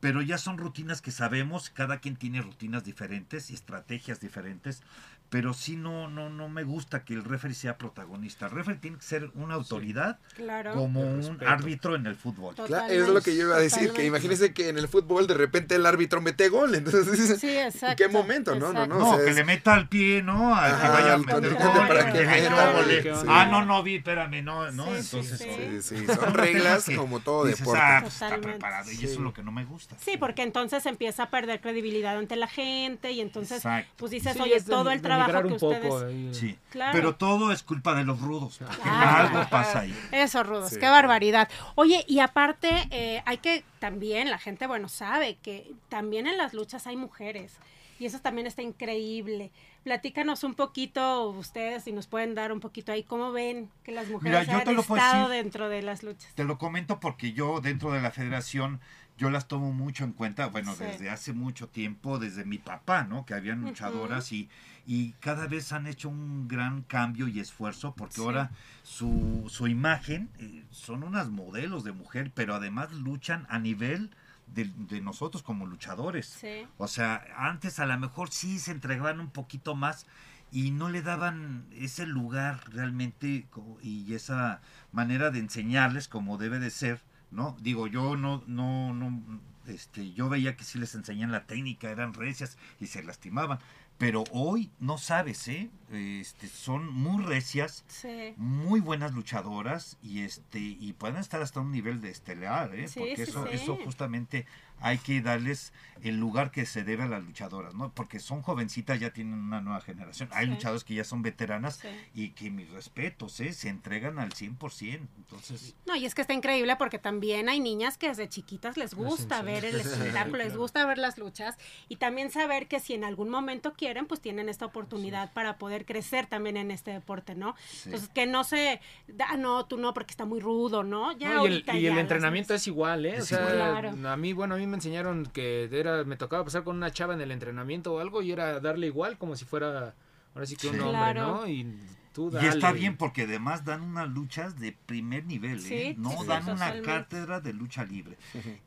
[0.00, 4.82] Pero ya son rutinas que sabemos, cada quien tiene rutinas diferentes y estrategias diferentes,
[5.30, 8.46] pero sí no, no, no me gusta que el referee sea protagonista.
[8.46, 10.72] El referee tiene que ser una autoridad Claro.
[10.74, 12.54] como un árbitro en el fútbol.
[12.54, 15.34] Claro, es lo que yo iba a decir, que imagínese que en el fútbol de
[15.34, 17.86] repente el árbitro mete gol, entonces Sí, exacto.
[17.88, 18.54] ¿en qué momento?
[18.54, 18.98] No, no, no.
[18.98, 20.54] No, o sea, que es- le meta al pie, ¿no?
[20.54, 21.56] Al que Ajá, vaya a al gol,
[21.88, 23.02] para que que meta meta gol, gol.
[23.20, 23.26] sí.
[23.28, 25.38] Ah, no, no vi, espérame, no, no, Sí, sí, entonces...
[25.38, 25.48] sí.
[25.50, 27.80] oh, Sí, sí, son reglas que como todo dices, deporte.
[27.82, 29.96] "Ah, pues, está preparado", y eso es lo que no me gusta.
[30.00, 33.92] Sí, porque entonces empieza a perder credibilidad ante la gente y entonces Exacto.
[33.96, 36.28] pues dices, Sí, oye, todo el denigrar trabajo que un poco ahí.
[36.34, 36.92] Sí, Claro.
[36.92, 38.58] pero todo es culpa de los rudos.
[38.58, 39.20] porque Ah.
[39.26, 39.94] algo pasa ahí.
[40.12, 40.78] Eso, Rudos, Sí.
[40.78, 41.48] qué barbaridad.
[41.74, 46.54] Oye, y aparte, eh, hay que también, la gente, bueno, sabe que también en las
[46.54, 47.56] luchas hay mujeres.
[48.00, 49.50] Y eso también está increíble.
[49.82, 54.08] Platícanos un poquito ustedes, si nos pueden dar un poquito ahí, cómo ven que las
[54.08, 55.42] mujeres Mira, han estado decir.
[55.42, 56.32] dentro de las luchas.
[56.34, 58.80] Te lo comento porque yo dentro de la federación
[59.18, 60.84] yo las tomo mucho en cuenta, bueno, Sí.
[60.84, 63.26] desde hace mucho tiempo, desde mi papá, ¿no?
[63.26, 64.48] Que habían luchadoras y,
[64.86, 68.20] y cada vez han hecho un gran cambio y esfuerzo porque Sí.
[68.22, 68.50] ahora
[68.84, 74.10] su, su imagen eh, son unas modelos de mujer, pero además luchan a nivel
[74.46, 76.26] de, de nosotros como luchadores.
[76.26, 76.66] Sí.
[76.78, 80.06] O sea, antes a lo mejor sí se entregaban un poquito más
[80.50, 83.46] y no le daban ese lugar realmente
[83.82, 84.60] y esa
[84.92, 87.56] manera de enseñarles como debe de ser, ¿no?
[87.60, 89.22] Digo, yo no, no, no,
[89.66, 93.58] este, yo veía que sí les enseñan la técnica, eran recias y se lastimaban,
[93.98, 95.70] pero hoy no sabes, ¿eh?
[95.90, 98.32] Este, son muy recias, Sí.
[98.36, 102.88] muy buenas luchadoras y este y pueden estar hasta un nivel de estelar, ¿eh?
[102.88, 104.46] Sí, porque sí, eso eso justamente
[104.80, 107.90] hay que darles el lugar que se debe a las luchadoras, ¿no?
[107.92, 110.28] Porque son jovencitas, ya tienen una nueva generación.
[110.32, 110.52] Hay Sí.
[110.52, 111.88] luchadoras que ya son veteranas Sí.
[112.14, 113.52] y que mis respetos, ¿eh?
[113.52, 115.08] Se entregan al 100%.
[115.16, 118.94] Entonces, No, y es que está increíble porque también hay niñas que desde chiquitas les
[118.94, 121.56] gusta ver el espectáculo, les gusta ver las luchas
[121.88, 125.84] y también saber que si en algún momento quieren, pues tienen esta oportunidad para poder
[125.84, 127.56] crecer también en este deporte, ¿no?
[127.86, 128.80] Entonces, que no se,
[129.28, 131.10] ah, no, tú no, porque está muy rudo, ¿no?
[131.18, 133.14] Ya No, y el, ahorita y ya el las entrenamiento es igual, ¿eh?
[133.14, 133.56] O Es sea, igual.
[133.92, 134.08] Claro.
[134.10, 137.14] a mí, bueno, a mí me enseñaron que era, me tocaba pasar con una chava
[137.14, 139.94] en el entrenamiento o algo y era darle igual como si fuera,
[140.34, 140.80] ahora sí que un Sí.
[140.80, 141.26] hombre, Claro.
[141.26, 141.48] ¿no?
[141.48, 141.76] Y
[142.12, 142.48] tú y dale.
[142.48, 145.94] está bien porque además dan unas luchas de primer nivel, Sí, ¿eh?
[145.98, 146.86] No sí, sí, dan una totalmente.
[146.86, 148.16] cátedra de lucha libre.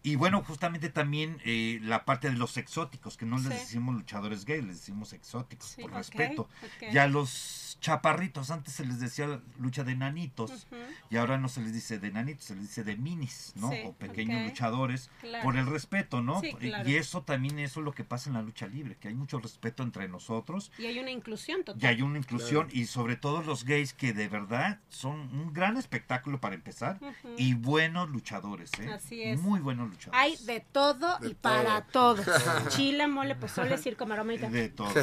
[0.04, 4.46] Y bueno, justamente también eh, la parte de los exóticos, que no les decimos luchadores
[4.46, 6.44] gays, les decimos exóticos, Sí, por respeto.
[6.44, 6.94] ok.
[6.94, 10.68] Y a los chaparritos, antes se les decía lucha de nanitos,
[11.10, 13.70] y ahora no se les dice de nanitos, se les dice de minis, ¿no?
[13.72, 15.44] Sí, o pequeños luchadores, Claro.
[15.44, 16.40] por el respeto, ¿no?
[16.42, 16.88] Sí, Y- claro.
[16.90, 19.40] Y eso también eso es lo que pasa en la lucha libre, que hay mucho
[19.40, 20.72] respeto entre nosotros.
[20.78, 21.82] Y hay una inclusión total.
[21.84, 25.76] Y hay una inclusión y sobre todo los gays que de verdad son un gran
[25.76, 27.00] espectáculo para empezar
[27.36, 28.90] y buenos luchadores, ¿eh?
[28.94, 29.40] Así es.
[29.42, 30.22] Muy buenos luchadores.
[30.22, 32.22] Hay de todo De y para todo.
[32.70, 34.52] Chile, mole, pozole, circo, maroma y tal.
[34.52, 34.94] de todo.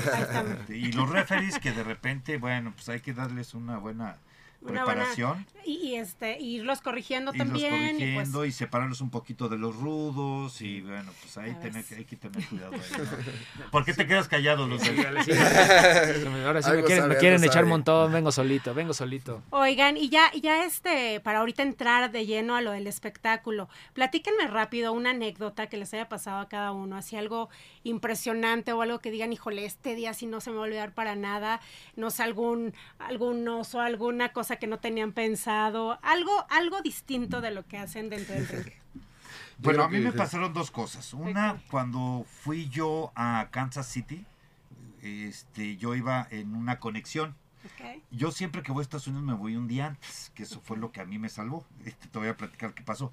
[0.68, 4.16] Ahí y los referees que de repente, bueno, pues hay que darles una buena
[4.60, 5.46] Una buena- preparación.
[5.64, 7.72] Y, y, este, irlos corrigiendo irlos también.
[7.72, 11.84] y pues, corrigiendo y, separarlos un poquito de los rudos y bueno, pues ahí tener,
[11.96, 12.72] hay que tener cuidado.
[12.72, 12.80] ahí,
[13.58, 13.70] ¿no?
[13.70, 14.88] ¿Por qué te quedas callado, sí.
[16.44, 19.42] Ahora sí me quieren, sabe, me quieren echar montón, vengo solito, vengo solito.
[19.50, 24.46] Oigan, y ya, ya este, para ahorita entrar de lleno a lo del espectáculo, platíquenme
[24.46, 27.48] rápido una anécdota que les haya pasado a cada uno, así algo
[27.84, 30.92] impresionante o algo que digan, híjole, este día sí no se me va a olvidar
[30.94, 31.60] para nada,
[31.96, 37.50] no sé, algún, algún oso, alguna cosa que no tenían pensado, algo, algo distinto de
[37.50, 38.72] lo que hacen dentro del ring.
[39.60, 41.12] Bueno, a mí me pasaron dos cosas.
[41.12, 44.24] Una, cuando fui yo a Kansas City,
[45.02, 47.34] este, yo iba en una conexión.
[47.64, 48.02] ¿ok?
[48.12, 50.76] Yo siempre que voy a Estados Unidos me voy un día antes, que eso fue
[50.76, 51.66] lo que a mí me salvó.
[51.84, 53.12] Este, te voy a platicar qué pasó.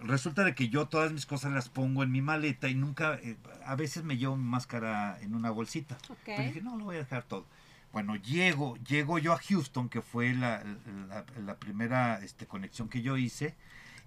[0.00, 3.36] Resulta de que yo todas mis cosas las pongo en mi maleta y nunca, eh,
[3.66, 5.98] a veces me llevo mi máscara en una bolsita.
[6.08, 6.18] Ok.
[6.24, 7.46] Pero dije, no, lo voy a dejar todo.
[7.92, 10.62] Bueno, llego, llego yo a Houston, que fue la,
[11.08, 13.56] la- la primera este, conexión que yo hice,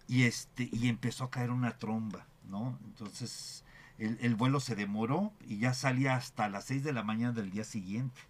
[0.07, 2.77] y este, y empezó a caer una tromba, ¿no?
[2.85, 3.63] Entonces,
[3.99, 7.51] el, el vuelo se demoró y ya salía hasta las 6 de la mañana del
[7.51, 8.21] día siguiente.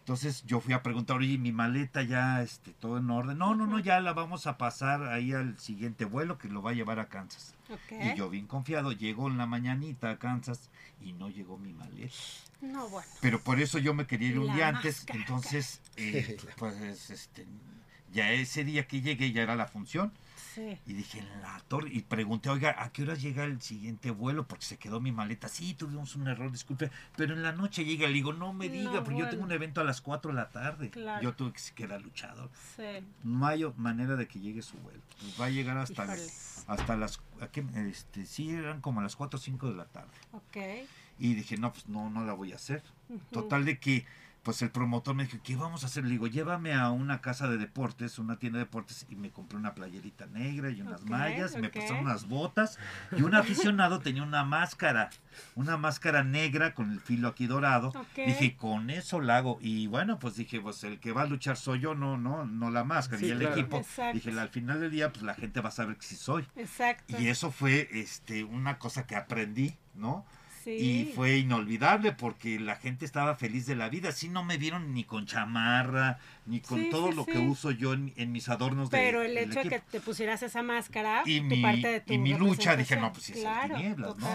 [0.00, 3.38] Entonces yo fui a preguntar, oye, mi maleta ya, este, todo en orden.
[3.38, 6.70] No, no, no, ya la vamos a pasar ahí al siguiente vuelo que lo va
[6.70, 7.54] a llevar a Kansas.
[7.90, 12.14] Y yo bien confiado, llego en la mañanita a Kansas y no llegó mi maleta.
[12.60, 13.08] No, bueno.
[13.20, 17.46] Pero por eso yo me quería ir un La día antes, entonces, eh, pues, este,
[18.12, 20.12] ya ese día que llegué ya era la función.
[20.54, 20.78] Sí.
[20.86, 21.90] Y dije, en la torre.
[21.92, 24.46] Y pregunté, oiga, ¿a qué horas llega el siguiente vuelo?
[24.46, 25.48] Porque se quedó mi maleta.
[25.48, 26.90] Sí, tuvimos un error, disculpe.
[27.16, 28.06] Pero en la noche llega.
[28.06, 30.50] Le digo, no me diga, porque yo tengo un evento a las 4 de la
[30.50, 30.90] tarde.
[30.90, 31.22] Claro.
[31.22, 32.50] Yo tuve que quedar luchador.
[32.76, 33.04] Sí.
[33.22, 35.00] No hay manera de que llegue su vuelo.
[35.20, 36.22] Pues va a llegar hasta, Híjole.
[36.66, 37.20] hasta las.
[37.40, 37.64] ¿a qué?
[37.88, 40.10] Este, sí, eran como a las 4 o 5 de la tarde.
[40.32, 40.88] Ok.
[41.18, 42.82] Y dije, no, pues no, no la voy a hacer.
[43.30, 44.06] Total de que,
[44.50, 46.02] pues el promotor me dijo, ¿qué vamos a hacer?
[46.02, 49.56] Le digo, llévame a una casa de deportes, una tienda de deportes, y me compré
[49.56, 52.76] una playerita negra y unas Ok, mallas, me pasaron unas botas,
[53.16, 55.10] y un aficionado tenía una máscara,
[55.54, 57.90] una máscara negra con el filo aquí dorado.
[57.90, 58.26] Ok.
[58.26, 59.60] Dije, con eso la hago.
[59.60, 62.72] Y bueno, pues dije, pues el que va a luchar soy yo, no, no, no
[62.72, 63.54] la máscara, Sí, y el claro.
[63.54, 63.76] equipo.
[63.76, 64.14] Exacto.
[64.14, 66.44] Dije, al final del día, pues la gente va a saber que sí soy.
[66.56, 67.14] Exacto.
[67.20, 70.26] Y eso fue este una cosa que aprendí, ¿no?
[70.78, 71.10] Sí.
[71.10, 74.12] Y fue inolvidable porque la gente estaba feliz de la vida.
[74.12, 77.32] Sí, no me vieron ni con chamarra, ni con Sí, todo sí, lo sí.
[77.32, 80.00] que uso yo en, en mis adornos de Pero el del hecho de que te
[80.00, 83.24] pusieras esa máscara, y tu mi, parte de tu y mi lucha dije, no, pues
[83.24, 84.28] sí, es el claro, tinieblas, ¿no?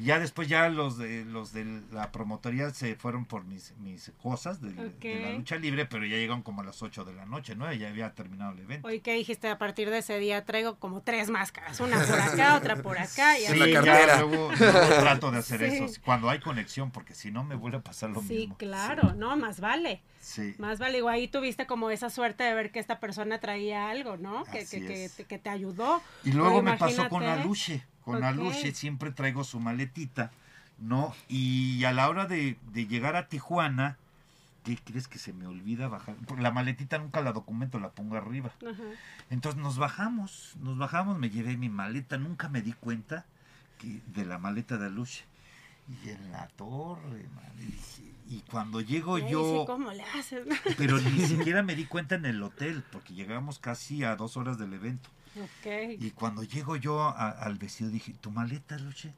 [0.00, 4.60] Ya después ya los de los de la promotoría se fueron por mis, mis cosas
[4.60, 7.54] de, de la lucha libre, pero ya llegaron como a las 8 de la noche,
[7.56, 7.72] ¿no?
[7.72, 8.88] Ya había terminado el evento.
[8.88, 9.48] Oye, ¿qué dijiste?
[9.48, 13.38] A partir de ese día traigo como tres máscaras, una por acá, otra por acá.
[13.38, 14.20] Y En la cartera.
[14.20, 15.66] luego, luego trato de hacer Sí.
[16.04, 18.56] Cuando hay conexión, porque si no me vuelve a pasar lo Sí, mismo.
[18.56, 20.02] claro, no, más vale.
[20.20, 20.54] Sí.
[20.58, 24.16] Más vale, igual ahí tuviste como esa suerte de ver que esta persona traía algo,
[24.16, 24.44] ¿no?
[24.44, 26.00] Que, que, te, que te ayudó.
[26.24, 27.22] Y luego Pero me pasó con.
[27.24, 27.84] Aluche.
[28.04, 28.22] Con.
[28.22, 30.30] Aluche siempre traigo su maletita,
[30.78, 31.14] ¿no?
[31.28, 33.96] Y a la hora de, de llegar a Tijuana,
[34.64, 36.14] ¿qué crees que se me olvida bajar?
[36.26, 38.52] Porque la maletita nunca la documento, la pongo arriba.
[38.64, 38.82] Ajá.
[39.30, 43.24] Entonces nos bajamos, nos bajamos, me llevé mi maleta, nunca me di cuenta
[43.78, 45.24] que, de la maleta de Aluche.
[45.88, 49.64] Y en la torre, man, y dije- y cuando llego Y yo...
[49.66, 50.46] ¿cómo le haces?
[50.78, 54.58] Pero ni siquiera me di cuenta en el hotel, porque llegamos casi a dos horas
[54.58, 55.10] del evento.
[55.36, 55.98] ok.
[56.00, 59.12] Y cuando llego yo a- al vestido dije, ¿tu maleta, Luche?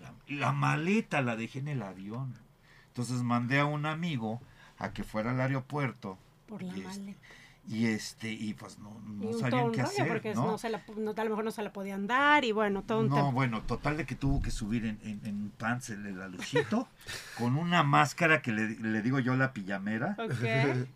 [0.00, 2.34] La, la maleta la dejé en el avión.
[2.88, 4.40] Entonces mandé a un amigo
[4.78, 6.18] a que fuera al aeropuerto.
[6.46, 7.18] Por la maleta.
[7.66, 10.46] Y este, y pues no, no sabían qué hacer, porque ¿no?
[10.46, 13.00] no se la, no, a lo mejor no se la podían dar y bueno, todo
[13.00, 13.30] un No, tema.
[13.30, 16.88] bueno, total de que tuvo que subir en, en, en un pants el, el aluchito,
[17.38, 20.34] con una máscara que le, le digo yo la pijamera, Ok.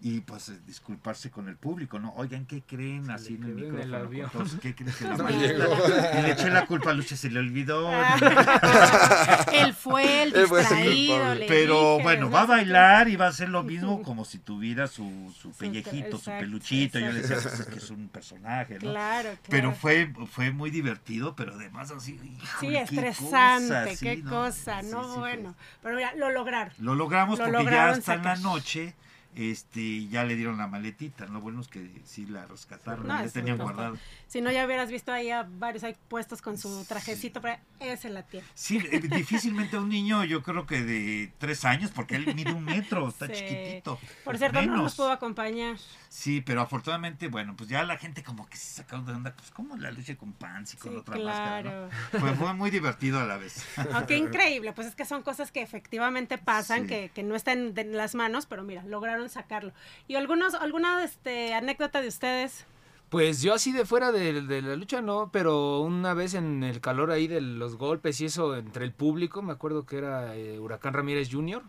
[0.02, 2.12] y pues eh, disculparse con el público, ¿no?
[2.16, 3.10] Oigan, ¿qué creen?
[3.10, 3.96] Así en el el micrófono.
[3.96, 4.28] avión.
[4.30, 5.64] con todos, ¿Qué creen que la No maleta?
[5.64, 6.18] llegó.
[6.18, 7.88] Y le eché la culpa a Luche, se le olvidó.
[9.52, 13.26] Él fue el el distraído, le Pero dije, bueno, no va a bailar y va
[13.26, 16.98] a hacer lo mismo como si tuviera su, su pellejito, su exacto, peluchito.
[16.98, 18.80] Yo le decía, pues, es que es un personaje, ¿no?
[18.80, 19.38] Claro, claro.
[19.48, 22.18] Pero fue, fue muy divertido, pero además así,
[22.60, 25.54] Sí, qué estresante, cosa, qué sí, cosa, no, bueno.
[25.82, 26.72] Pero mira, lo lograron.
[26.78, 28.94] Lo logramos Lo porque ya hasta en la noche
[29.34, 31.26] este ya le dieron la maletita.
[31.26, 33.94] Lo bueno es que sí la rescataron, No, la tenían guardada.
[34.26, 38.08] Si no, ya hubieras visto ahí a varios ahí puestos con su trajecito, pero ese
[38.10, 38.46] la tiene.
[38.54, 42.64] Sí, eh, difícilmente un niño, yo creo que de tres años, porque él mide un
[42.64, 43.34] metro, está Sí.
[43.34, 43.98] chiquitito.
[44.24, 45.76] Por cierto, no nos pudo acompañar.
[46.08, 49.50] Sí, pero afortunadamente, bueno, pues ya la gente como que se sacó de onda, pues
[49.50, 51.88] como la lucha con pants y con Sí, otra máscara, claro.
[52.12, 52.20] ¿no?
[52.20, 53.64] Pues fue muy divertido a la vez.
[53.94, 56.86] Oh, qué increíble, pues es que son cosas que efectivamente pasan, Sí.
[56.88, 59.72] que, que no están en las manos, pero mira, lograron sacarlo.
[60.06, 62.66] ¿Y algunos, alguna este, anécdota de ustedes?
[63.08, 66.80] Pues yo así de fuera de, de la lucha no, pero una vez en el
[66.80, 70.58] calor ahí de los golpes y eso entre el público, me acuerdo que era eh,
[70.58, 71.62] Huracán Ramírez Jr.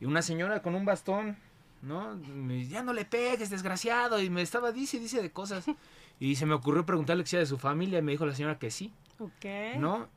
[0.00, 1.36] y una señora con un bastón,
[1.82, 2.16] ¿no?
[2.68, 5.66] Ya no le pegues, desgraciado, y me estaba dice y dice de cosas.
[6.20, 8.56] Y se me ocurrió preguntarle si era de su familia y me dijo la señora
[8.56, 9.78] que sí, Ok.
[9.78, 10.08] ¿no?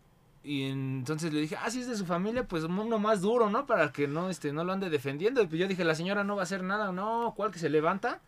[0.50, 3.66] Y entonces le dije, ah, si es de su familia, pues uno más duro, ¿no?
[3.66, 5.42] Para que no, este, no lo ande defendiendo.
[5.42, 7.70] Y pues yo dije, la señora no va a hacer nada, no, ¿cuál que se
[7.70, 8.22] levanta?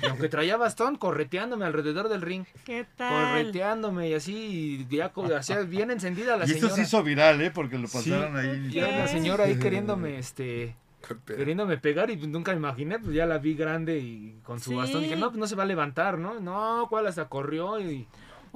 [0.00, 2.44] Y aunque traía bastón, correteándome alrededor del ring.
[2.64, 3.12] ¿Qué tal?
[3.26, 6.76] Correteándome y así, y ya hacía bien encendida la y esto señora.
[6.76, 7.50] se hizo viral, ¿eh?
[7.50, 8.10] Porque lo Sí.
[8.10, 8.70] pasaron ahí.
[8.70, 10.76] Ya la señora ahí queriéndome, este,
[11.26, 14.76] queriéndome pegar y nunca me imaginé, pues ya la vi grande y con su Sí.
[14.76, 15.02] bastón.
[15.02, 16.38] Dije, no, pues no se va a levantar, ¿no?
[16.38, 17.80] No, ¿cuál hasta corrió?
[17.80, 18.06] Y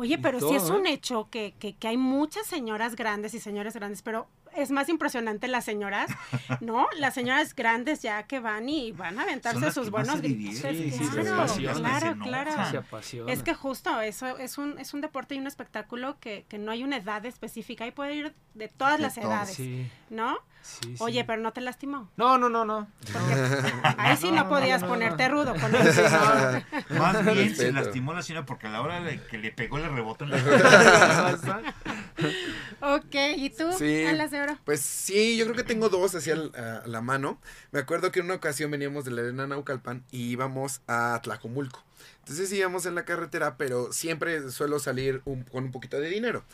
[0.01, 0.93] Oye, pero sí es un ¿eh?
[0.93, 5.49] hecho que, que, que hay muchas señoras grandes y señores grandes, pero es más impresionante
[5.49, 6.11] las señoras,
[6.61, 6.87] ¿no?
[6.99, 10.57] Las señoras grandes ya que van y van a Son aventarse las sus buenos gritos.
[10.59, 10.93] sí,
[11.83, 12.85] claro, claro, claro.
[13.29, 16.73] Es que justo eso es un, es un deporte y un espectáculo que, que no
[16.73, 20.39] hay una edad específica y puede ir de todas De las todo, edades, Sí, ¿no?
[20.63, 22.11] sí, Oye, pero no te lastimó.
[22.17, 22.89] No, no, no, no.
[23.97, 25.35] Ahí sí no, No, podías no, no, ponerte no.
[25.35, 25.71] rudo con.
[26.99, 29.89] Más bien se lastimó la señora porque a la hora de que le pegó le
[29.89, 30.39] rebotó en la.
[32.81, 33.73] Ok, ¿y tú?
[33.77, 33.85] Sí.
[33.87, 34.59] De oro.
[34.65, 37.41] Pues sí, yo creo que tengo dos hacia el- a la mano.
[37.73, 41.83] Me acuerdo que en una ocasión veníamos de la arena Naucalpan y íbamos a Tlajomulco.
[42.21, 46.45] Entonces íbamos en la carretera, pero siempre suelo salir un- con un poquito de dinero.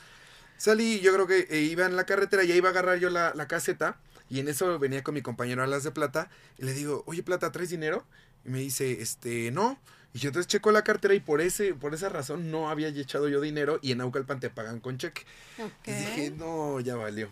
[0.57, 3.33] Salí, yo creo que eh, iba en la carretera, ya iba a agarrar yo la,
[3.35, 3.99] la caseta
[4.31, 7.51] y en eso venía con mi compañero Alas de Plata y le digo, oye Plata,
[7.51, 8.07] ¿traes dinero?
[8.45, 9.79] Y me dice, este, no.
[10.15, 13.29] Y yo entonces checo la cartera y por ese, por esa razón no había echado
[13.29, 15.23] yo dinero y en Naucalpan te pagan con cheque.
[15.59, 15.73] Ok.
[15.85, 17.29] Entonces dije, no, ya valió.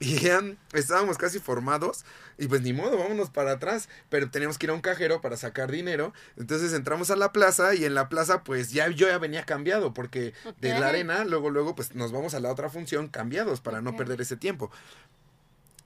[0.00, 2.04] Y ya estábamos casi formados
[2.38, 3.90] y pues ni modo, vámonos para atrás.
[4.08, 6.14] Pero teníamos que ir a un cajero para sacar dinero.
[6.38, 9.92] Entonces entramos a la plaza y en la plaza pues ya yo ya venía cambiado
[9.92, 10.80] porque de Ok.
[10.80, 13.98] la arena luego luego pues nos vamos a la otra función cambiados para no Ok.
[13.98, 14.70] perder ese tiempo.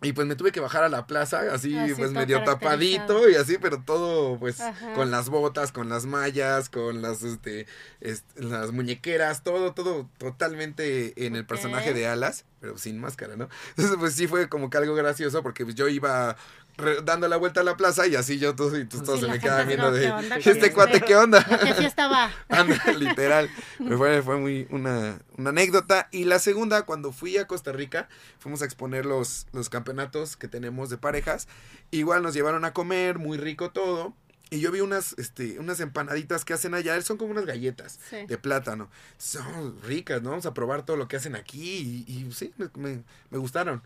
[0.03, 3.35] Y pues me tuve que bajar a la plaza, así, Así, pues medio tapadito y
[3.35, 4.93] así, pero todo pues Ajá.
[4.93, 7.67] con las botas, con las mallas, con las este,
[8.03, 13.49] est- las muñequeras, todo, todo totalmente en el personaje de Alas, pero sin máscara, ¿no?
[13.71, 16.37] Entonces pues sí fue como que algo gracioso porque pues, yo iba
[16.77, 19.31] re- dando la vuelta a la plaza y así yo todos y todos Sí, se
[19.33, 21.45] me quedaban viendo de ¿qué onda "¿Y con este cuate qué onda.
[21.45, 22.31] ¿Qué fiesta va?
[22.49, 23.51] Anda, literal.
[23.79, 26.09] Me fue, fue muy una, una anécdota.
[26.13, 28.09] Y la segunda, cuando fui a Costa Rica,
[28.39, 31.49] fuimos a exponer los, los campeonatos que tenemos de parejas.
[31.91, 34.15] Igual nos llevaron a comer, muy rico todo.
[34.49, 38.27] Y yo vi unas, este, unas empanaditas que hacen allá, son como unas galletas Sí.
[38.27, 38.89] de plátano.
[39.19, 40.31] Son ricas, ¿no?
[40.31, 42.05] Vamos a probar todo lo que hacen aquí.
[42.07, 43.83] Y, y sí, me, me- me gustaron.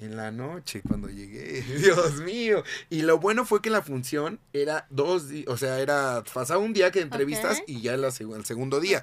[0.00, 2.62] En la noche, cuando llegué, Dios mío.
[2.88, 6.72] Y lo bueno fue que la función era dos días, o sea, era pasaba un
[6.72, 9.02] día que entrevistas y ya seg- el segundo día.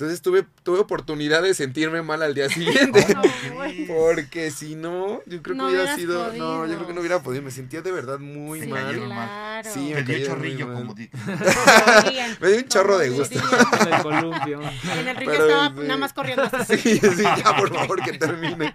[0.00, 3.06] Entonces tuve, tuve oportunidad de sentirme mal al día siguiente.
[3.14, 3.22] No,
[3.54, 3.86] güey.
[3.86, 6.22] Porque si no, yo creo que No hubiera hubieras sido.
[6.24, 6.66] No, podido.
[6.68, 7.42] yo creo que no hubiera podido.
[7.42, 8.96] Me sentía de verdad muy Sí, mal.
[8.98, 9.70] Claro.
[9.74, 10.94] Sí, Te dio chorrillo, como
[12.40, 13.38] Me dio un chorro de gusto.
[13.80, 14.60] En el columpio.
[14.62, 15.82] En Enrique Pero, estaba sí.
[15.86, 18.74] nada más corriendo hasta Sí, sí, ya por favor que termine.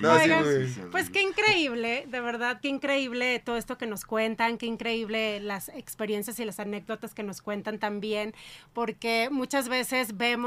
[0.00, 0.66] No, sí, Oigan, güey.
[0.90, 5.68] Pues qué increíble, de verdad, qué increíble todo esto que nos cuentan, qué increíble las
[5.70, 8.34] experiencias y las anécdotas que nos cuentan también,
[8.72, 10.43] porque muchas veces vemos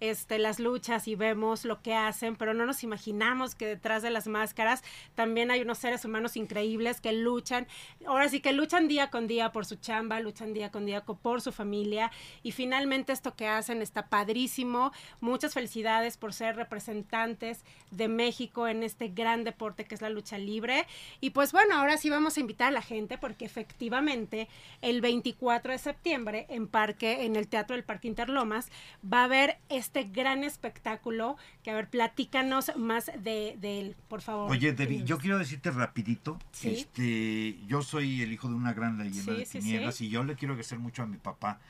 [0.00, 4.10] este, las luchas y vemos lo que hacen, pero no nos imaginamos que detrás de
[4.10, 4.82] las máscaras
[5.14, 7.66] también hay unos seres humanos increíbles que luchan,
[8.06, 11.40] ahora sí que luchan día con día por su chamba, luchan día con día por
[11.40, 12.10] su familia
[12.42, 14.92] y finalmente esto que hacen está padrísimo.
[15.20, 20.38] Muchas felicidades por ser representantes de México en este gran deporte que es la lucha
[20.38, 20.86] libre.
[21.20, 24.48] Y pues bueno, ahora sí vamos a invitar a la gente porque efectivamente
[24.82, 28.70] el 24 de septiembre en Parque, en el Teatro del Parque Interlomas,
[29.02, 34.20] va a haber este gran espectáculo que a ver, platícanos más de, de él, por
[34.22, 34.50] favor.
[34.50, 36.70] Oye, Debbie, yo quiero decirte rapidito, Sí.
[36.70, 40.06] este, yo soy el hijo de una gran leyenda Sí, de tinieblas sí.
[40.06, 41.60] y yo le quiero agradecer mucho a mi papá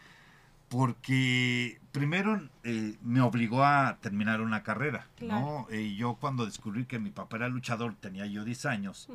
[0.71, 5.67] porque primero eh, me obligó a terminar una carrera, ¿no?
[5.69, 9.09] Eh, yo cuando descubrí que mi papá era luchador tenía yo 10 años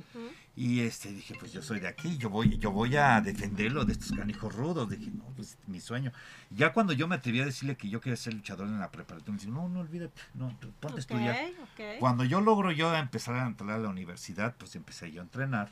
[0.58, 3.94] y este dije, pues yo soy de aquí, yo voy yo voy a defenderlo de
[3.94, 6.12] estos canijos rudos, dije, no, pues mi sueño.
[6.50, 9.32] Ya cuando yo me atreví a decirle que yo quería ser luchador en la preparatoria,
[9.32, 10.50] me dice, "No, no olvídate, no,
[10.82, 11.38] ponte a estudiar."
[12.00, 15.70] Cuando yo logro yo empezar a entrar a la universidad, pues empecé yo a entrenar.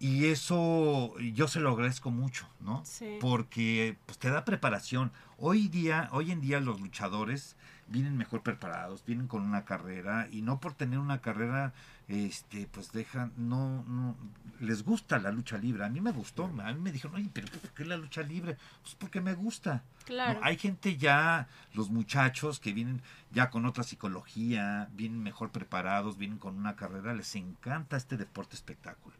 [0.00, 2.82] Y eso yo se lo agradezco mucho, ¿no?
[2.84, 3.18] Sí.
[3.20, 5.10] Porque pues te da preparación.
[5.38, 7.56] Hoy día, hoy en día los luchadores
[7.88, 11.72] vienen mejor preparados, vienen con una carrera y no por tener una carrera
[12.06, 14.16] este pues dejan no no
[14.60, 15.84] les gusta la lucha libre.
[15.84, 18.56] A mí me gustó, a mí me dijeron, "Oye, pero ¿por qué la lucha libre?"
[18.82, 19.82] Pues porque me gusta.
[20.04, 20.40] Claro.
[20.40, 26.18] No, hay gente ya, los muchachos que vienen ya con otra psicología, vienen mejor preparados,
[26.18, 29.14] vienen con una carrera, les encanta este deporte espectáculo.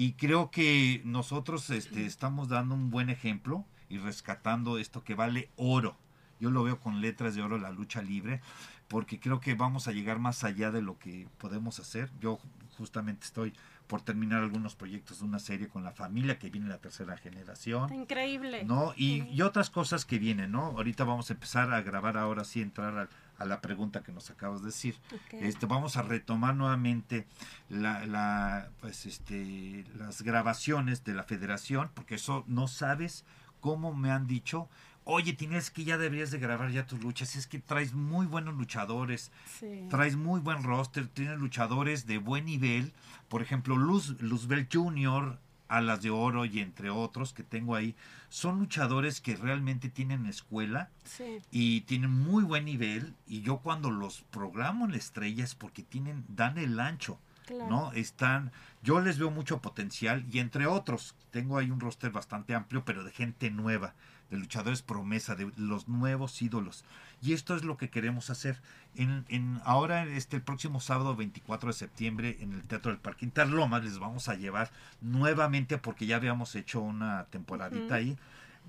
[0.00, 5.50] Y creo que nosotros este, estamos dando un buen ejemplo y rescatando esto que vale
[5.56, 5.94] oro.
[6.38, 8.40] Yo lo veo con letras de oro la lucha libre,
[8.88, 12.10] porque creo que vamos a llegar más allá de lo que podemos hacer.
[12.18, 12.38] Yo
[12.78, 13.52] justamente estoy
[13.88, 17.92] por terminar algunos proyectos de una serie con la familia que viene la tercera generación.
[17.92, 18.64] Increíble.
[18.64, 18.94] ¿no?
[18.96, 20.68] Y, y otras cosas que vienen, ¿no?
[20.68, 23.08] Ahorita vamos a empezar a grabar ahora sí, entrar a,
[23.40, 24.96] a la pregunta que nos acabas de decir.
[25.12, 25.32] Ok.
[25.40, 27.26] Este, vamos a retomar nuevamente
[27.70, 33.24] la, la, pues, este, las grabaciones de la federación, porque eso no sabes
[33.60, 34.68] cómo me han dicho.
[35.04, 37.34] Oye, tienes que ya deberías de grabar ya tus luchas.
[37.34, 39.86] Es que traes muy buenos luchadores, Sí.
[39.88, 42.92] traes muy buen roster, tienes luchadores de buen nivel.
[43.28, 45.38] Por ejemplo, Luz, Luzbel Jr.,
[45.70, 47.94] Alas de Oro y entre otros que tengo ahí,
[48.28, 51.38] son luchadores que realmente tienen escuela Sí.
[51.50, 53.14] y tienen muy buen nivel.
[53.26, 57.18] Y yo cuando los programo en la estrella es porque tienen, dan el ancho.
[57.46, 57.68] Claro.
[57.68, 57.92] ¿no?
[57.92, 58.52] Están,
[58.82, 63.02] yo les veo mucho potencial y entre otros, tengo ahí un roster bastante amplio, pero
[63.02, 63.94] de gente nueva,
[64.30, 66.84] de luchadores promesa, de los nuevos ídolos.
[67.22, 68.60] Y esto es lo que queremos hacer.
[68.96, 73.24] En, en ahora, este, el próximo sábado 24 de septiembre, en el Teatro del Parque
[73.24, 74.70] Interlomas, les vamos a llevar
[75.00, 78.16] nuevamente, porque ya habíamos hecho una temporadita ahí.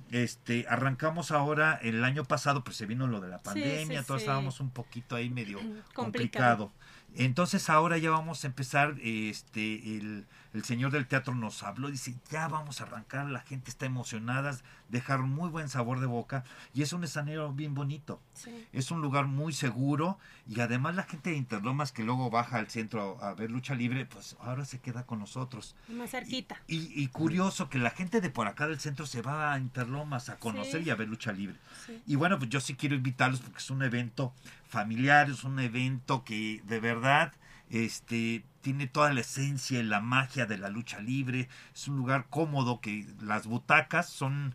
[0.10, 4.08] Este, arrancamos ahora el año pasado, pues se vino lo de la Sí, pandemia, sí,
[4.08, 4.26] todos sí.
[4.26, 5.60] estábamos un poquito ahí medio
[5.94, 5.94] Complicado.
[5.94, 6.72] complicado.
[7.16, 12.16] Entonces ahora ya vamos a empezar, este, el, el señor del teatro nos habló, dice,
[12.30, 14.58] ya vamos a arrancar, la gente está emocionada,
[14.90, 16.44] dejar un muy buen sabor de boca
[16.74, 18.20] y es un escenario bien bonito.
[18.34, 18.68] Sí.
[18.74, 22.70] Es un lugar muy seguro y además la gente de Interlomas que luego baja al
[22.70, 25.76] centro a, a ver lucha libre, pues ahora se queda con nosotros.
[25.88, 26.58] Más cerquita.
[26.68, 30.28] Y, y curioso que la gente de por acá del centro se va a Interlomas
[30.30, 30.88] a conocer Sí.
[30.88, 31.56] y a ver lucha libre.
[31.86, 32.02] Sí.
[32.06, 34.34] Y bueno, pues yo sí quiero invitarlos porque es un evento
[34.68, 37.34] familiar, es un evento que de verdad
[37.72, 41.50] este tiene toda la esencia y la magia de la lucha libre.
[41.74, 44.54] Es un lugar cómodo que las butacas son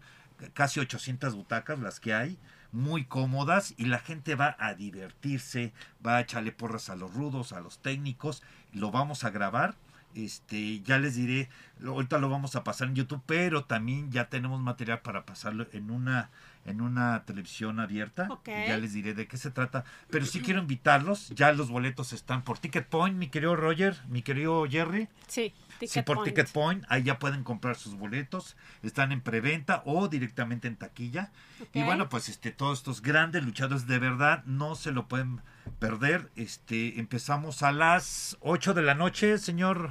[0.52, 2.38] casi 800 butacas las que hay,
[2.72, 5.72] muy cómodas y la gente va a divertirse,
[6.06, 8.42] va a echarle porras a los rudos, a los técnicos,
[8.72, 9.74] lo vamos a grabar.
[10.14, 11.50] Este, ya les diré,
[11.84, 15.90] ahorita lo vamos a pasar en YouTube, pero también ya tenemos material para pasarlo en
[15.90, 16.30] una
[16.66, 18.26] en una televisión abierta.
[18.30, 18.48] Ok.
[18.48, 19.84] y Ya les diré de qué se trata.
[20.10, 21.30] Pero sí quiero invitarlos.
[21.30, 25.08] Ya los boletos están por Ticket Point, mi querido Roger, mi querido Jerry.
[25.28, 26.34] Sí, Ticket sí, por Point.
[26.34, 26.84] Ticket Point.
[26.88, 28.56] Ahí ya pueden comprar sus boletos.
[28.82, 31.30] Están en preventa o directamente en taquilla.
[31.72, 31.86] Y Ok.
[31.86, 35.40] bueno, pues este todos estos grandes luchadores de verdad no se lo pueden
[35.78, 36.30] perder.
[36.36, 39.90] Este empezamos a las 8 de la noche, señor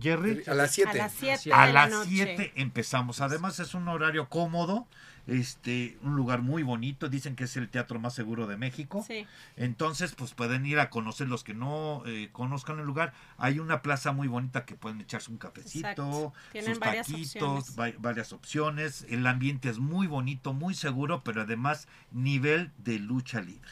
[0.00, 0.42] Jerry.
[0.46, 0.98] A las A 7.
[0.98, 2.10] las 7 A la las noche.
[2.10, 3.20] 7 empezamos.
[3.20, 4.86] Además es un horario cómodo,
[5.26, 7.08] este, un lugar muy bonito.
[7.08, 9.04] Dicen que es el teatro más seguro de México.
[9.06, 9.26] Sí.
[9.56, 13.12] Entonces, pues pueden ir a conocer los que no eh, conozcan el lugar.
[13.38, 16.32] Hay una plaza muy bonita que pueden echarse un cafecito,
[16.64, 17.78] sus varias taquitos, opciones.
[17.78, 19.06] va- varias opciones.
[19.08, 23.68] El ambiente es muy bonito, muy seguro, pero además nivel de lucha libre.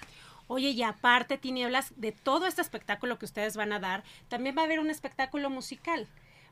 [0.47, 4.61] Oye, y aparte, Tinieblas, de todo este espectáculo que ustedes van a dar, también va
[4.61, 6.07] a haber un espectáculo musical.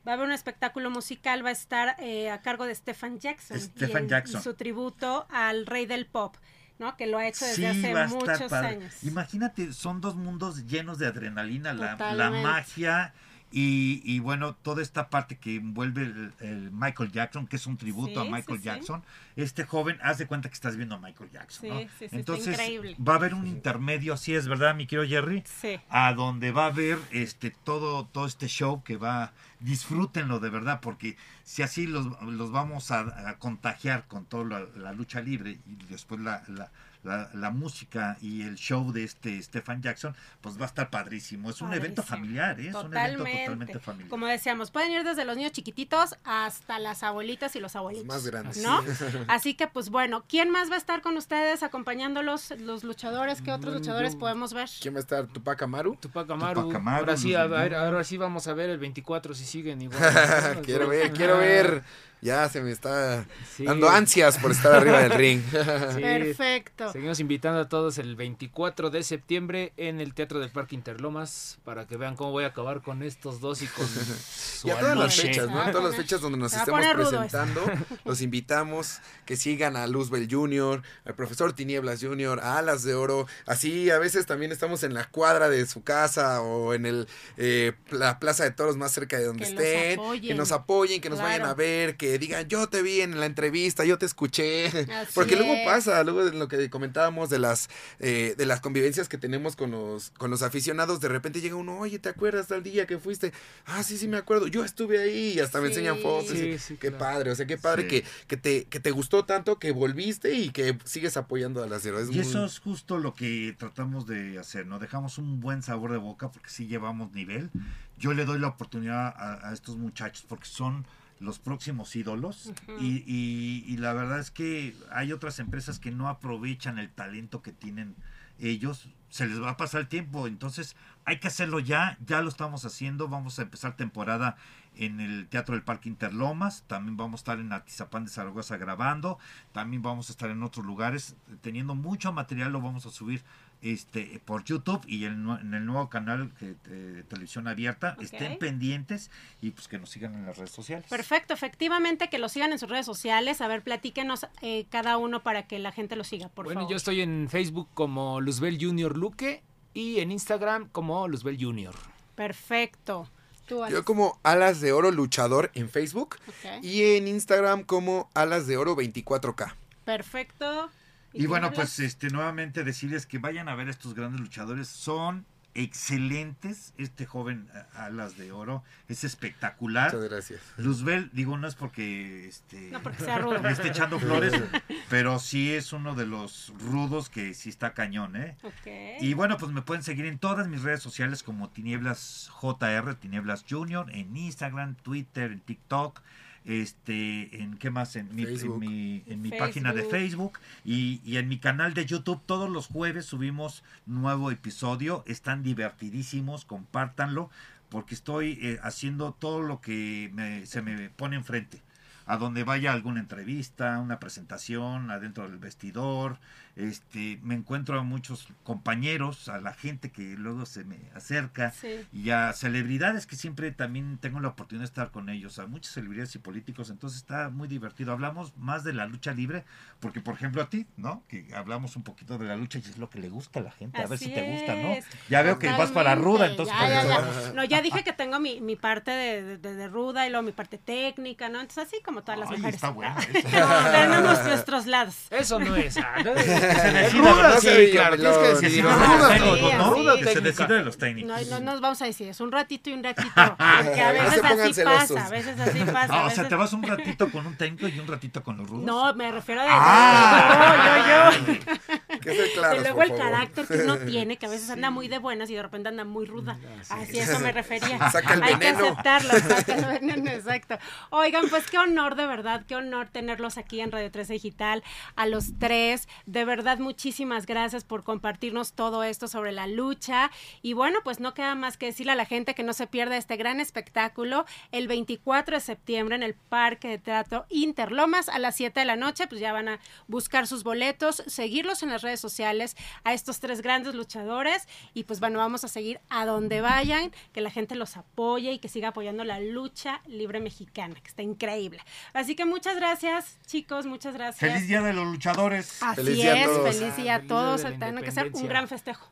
[0.07, 3.61] Va a haber un espectáculo musical, va a estar eh, a cargo de Stephen Jackson.
[3.61, 4.41] Stephen y, Jackson.
[4.41, 6.37] y su tributo al rey del pop,
[6.79, 6.97] ¿no?
[6.97, 8.69] Que lo ha hecho desde Sí, hace muchos padre.
[8.69, 9.05] años.
[9.05, 13.15] Imagínate, son dos mundos llenos de adrenalina, la, la magia
[13.53, 17.77] y, y bueno, toda esta parte que envuelve el, el Michael Jackson, que es un
[17.77, 18.65] tributo Sí, a Michael sí, sí.
[18.65, 19.03] Jackson.
[19.37, 21.81] Este joven, haz de cuenta que estás viendo a Michael Jackson, Sí, ¿no?
[21.81, 22.97] sí, sí, está Entonces, increíble.
[23.07, 25.43] va a haber un intermedio, así es, ¿verdad, mi querido Jerry?
[25.47, 25.79] Sí.
[25.91, 30.81] a donde va a haber este todo todo este show que va disfrútenlo de verdad
[30.81, 35.59] porque si así los, los vamos a, a contagiar con toda la, la lucha libre
[35.67, 36.71] y después la, la,
[37.05, 41.51] la- la música y el show de este Stefan Jackson pues va a estar padrísimo
[41.51, 42.69] es un evento familiar ¿eh?
[42.69, 47.03] es un evento totalmente familiar Como decíamos, pueden ir desde los niños chiquititos hasta las
[47.03, 48.07] abuelitas y los abuelitos.
[48.07, 48.59] más grandes.
[48.63, 48.83] ¿No?
[49.29, 52.53] Así que, pues bueno, ¿quién más va a estar con ustedes acompañándolos?
[52.61, 54.69] Los luchadores, ¿qué otros Mm, luchadores podemos ver?
[54.81, 55.27] ¿Quién va a estar?
[55.27, 55.97] ¿Tupac Amaru?
[55.97, 56.61] Tupac Amaru.
[56.63, 59.83] Tupac Amaru, ahora, sí, a ver, ahora sí vamos a ver el 24 si siguen
[59.83, 60.01] igual.
[60.65, 61.83] quiero ver, quiero ver.
[62.23, 63.65] Ya se me está Sí.
[63.65, 65.43] dando ansias por estar arriba del ring.
[65.93, 66.01] Sí.
[66.01, 66.93] Perfecto.
[66.93, 71.87] Seguimos invitando a todos el 24 de septiembre en el Teatro del Parque Interlomas para
[71.89, 74.97] que vean cómo voy a acabar con estos dos y con su Y a todas
[74.97, 75.23] las almoche.
[75.35, 75.61] fechas, ¿no?
[75.61, 77.61] A A todas las fechas donde nos estemos presentando,
[78.05, 83.27] los invitamos que sigan a Luzbel Jr., al profesor Tinieblas Jr., a Alas de Oro.
[83.47, 87.73] Así a veces también estamos en la cuadra de su casa o en el eh,
[87.91, 90.21] la plaza de toros más cerca de donde Que estén.
[90.21, 93.27] Que nos apoyen, que nos vayan a ver, que digan, yo te vi en la
[93.27, 94.67] entrevista, yo te escuché.
[94.67, 97.69] Así Porque luego pasa, luego de lo que comentábamos de las
[98.01, 101.79] eh, de las convivencias que tenemos con los con los aficionados, de repente llega uno,
[101.79, 103.33] oye, ¿te acuerdas tal día que fuiste?
[103.67, 106.37] Ah, sí, sí me acuerdo, yo estuve ahí y hasta me enseñan fotos.
[106.37, 106.99] Sí, sí, qué claro.
[106.99, 107.89] padre, o sea, qué padre Sí.
[107.89, 111.85] que, que, te, que te gustó tanto que volviste y que sigues apoyando a las
[111.87, 112.09] héroes.
[112.11, 114.79] Y eso es justo lo que tratamos de hacer, ¿no?
[114.79, 117.51] Dejamos un buen sabor de boca porque sí llevamos nivel.
[117.99, 120.85] Yo le doy la oportunidad a, a estos muchachos porque son
[121.23, 122.53] los próximos ídolos.
[122.81, 127.43] Y, y- y la verdad es que hay otras empresas que no aprovechan el talento
[127.43, 127.95] que tienen
[128.39, 128.89] ellos.
[129.09, 132.65] Se les va a pasar el tiempo, entonces hay que hacerlo ya, ya lo estamos
[132.65, 134.37] haciendo, vamos a empezar temporada
[134.75, 139.19] en el Teatro del Parque Interlomas, también vamos a estar en Atizapán de Zaragoza grabando,
[139.53, 141.15] también vamos a estar en otros lugares.
[141.43, 143.23] Teniendo mucho material, lo vamos a subir
[143.63, 149.11] este por YouTube y en, el nuevo canal de televisión abierta, estén pendientes
[149.41, 150.87] y pues que nos sigan en las redes sociales.
[150.89, 153.41] Perfecto, efectivamente, que lo sigan en sus redes sociales.
[153.41, 156.71] A ver, platíquenos eh, cada uno para que la gente lo siga, por bueno, favor.
[156.73, 159.43] yo estoy en Facebook como Luzbel Junior Luque
[159.75, 161.75] y en Instagram como Luzbel Junior.
[162.15, 163.09] Perfecto.
[163.47, 163.67] Tú.
[163.69, 166.63] Yo como Alas de Oro Luchador en Facebook Ok.
[166.63, 169.55] y en Instagram como Alas de Oro 24K.
[169.85, 170.71] Perfecto.
[171.15, 174.69] Y bueno, pues este nuevamente decirles que vayan a ver estos grandes luchadores.
[174.69, 176.73] Son excelentes.
[176.79, 179.93] Este joven a- Alas de Oro es espectacular.
[179.93, 180.41] Muchas gracias.
[180.57, 183.39] Luzbel, digo, no es porque este, No porque sea rudo.
[183.43, 184.33] me esté echando flores,
[184.89, 188.37] pero sí es uno de los rudos que sí está cañón, ¿eh?
[188.43, 189.03] Ok.
[189.03, 193.45] Y bueno, pues me pueden seguir en todas mis redes sociales como Tinieblas JR, Tinieblas
[193.49, 196.01] Junior, en Instagram, Twitter, en TikTok,
[196.45, 199.47] este, en qué más, en mi, en mi, en mi Facebook.
[199.47, 202.21] página de Facebook y, y en mi canal de YouTube.
[202.27, 207.31] Todos los jueves subimos nuevo episodio, están divertidísimos, compártanlo,
[207.69, 211.63] porque estoy eh, haciendo todo lo que me- se me pone enfrente.
[212.05, 216.19] A donde vaya alguna entrevista, una presentación, adentro del vestidor,
[216.55, 221.87] este, me encuentro a muchos compañeros, a la gente que luego se me acerca Sí.
[221.93, 225.73] y a celebridades que siempre también tengo la oportunidad de estar con ellos, a muchas
[225.73, 227.93] celebridades y políticos, entonces está muy divertido.
[227.93, 229.45] Hablamos más de la lucha libre,
[229.81, 231.03] porque por ejemplo a ti, ¿no?
[231.09, 233.51] Que hablamos un poquito de la lucha y es lo que le gusta a la
[233.51, 234.75] gente, a ver si te gusta, ¿no?
[235.09, 237.33] Ya veo que vas para ruda, entonces Ya, por ya, eso- ya.
[237.35, 240.33] No, ya dije que tengo mi, mi parte de, de- de ruda y luego mi
[240.33, 241.41] parte técnica, ¿no?
[241.41, 242.55] Entonces así como todas las Ay, mujeres.
[242.57, 243.29] está bueno eso.
[243.31, 244.32] No,
[244.73, 244.97] lados.
[245.11, 245.77] Eso no es.
[245.77, 248.23] ah, no, se es ruda, sí, Se claro, tienes que.
[248.23, 248.65] Que decidir.
[248.65, 249.75] se Ruda, decida de los técnicos, ¿no?
[249.75, 249.83] sí.
[249.85, 250.21] Que se técnica.
[250.23, 251.31] decida de los técnicos.
[251.31, 253.09] No, no nos vamos a decir, es un ratito y un ratito.
[253.15, 256.05] Porque a veces así pasa, a veces así pasa.
[256.07, 258.65] O sea, te vas un ratito con un técnico y un ratito con los rudos.
[258.65, 259.47] No, me refiero a...
[259.51, 261.13] Ah.
[261.19, 261.79] yo, yo.
[262.03, 263.05] Que ser claros, de luego por el favor.
[263.05, 265.85] carácter que uno tiene, que a veces anda muy de buenas y de repente anda
[265.85, 266.39] muy ruda.
[266.69, 267.79] Así eso me refería.
[267.93, 270.59] Saca el Hay que aceptarlo, saca el veneno, exacto.
[270.91, 274.63] Oigan, pues qué honor de verdad, qué honor tenerlos aquí en Radio 13 Digital,
[274.97, 275.89] a los tres.
[276.07, 280.11] De verdad, muchísimas gracias por compartirnos todo esto sobre la lucha.
[280.43, 282.97] Y bueno, pues no queda más que decirle a la gente que no se pierda
[282.97, 288.37] este gran espectáculo el 24 de septiembre en el Parque de Teatro Interlomas a las
[288.37, 289.07] 7 de la noche.
[289.07, 293.43] Pues ya van a buscar sus boletos, seguirlos en las redes sociales a estos tres
[293.43, 294.47] grandes luchadores.
[294.75, 298.39] Y pues bueno, vamos a seguir a donde vayan, que la gente los apoye y
[298.39, 301.61] que siga apoyando la lucha libre mexicana, que está increíble.
[301.93, 304.19] Así que muchas gracias, chicos, muchas gracias.
[304.33, 305.63] Feliz Día de los Luchadores.
[305.63, 306.57] Así Feliz día a es, todos.
[306.57, 307.43] feliz día a Feliz día todos.
[307.43, 308.89] de la Tiene que ser un gran festejo.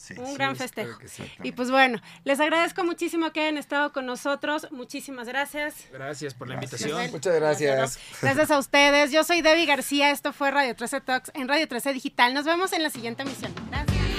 [0.00, 0.96] Sí, Un sí, gran es- festejo.
[1.42, 4.68] Y pues bueno, les agradezco muchísimo que hayan estado con nosotros.
[4.70, 5.74] Muchísimas gracias.
[5.92, 6.82] Gracias por la Gracias.
[6.82, 7.10] invitación.
[7.10, 7.98] Muchas gracias.
[8.22, 9.10] Gracias a ustedes.
[9.10, 10.10] Yo soy Debbie García.
[10.10, 12.32] Esto fue Radio 13 Talks en Radio 13 Digital.
[12.32, 13.52] Nos vemos en la siguiente emisión.
[13.70, 14.17] Gracias.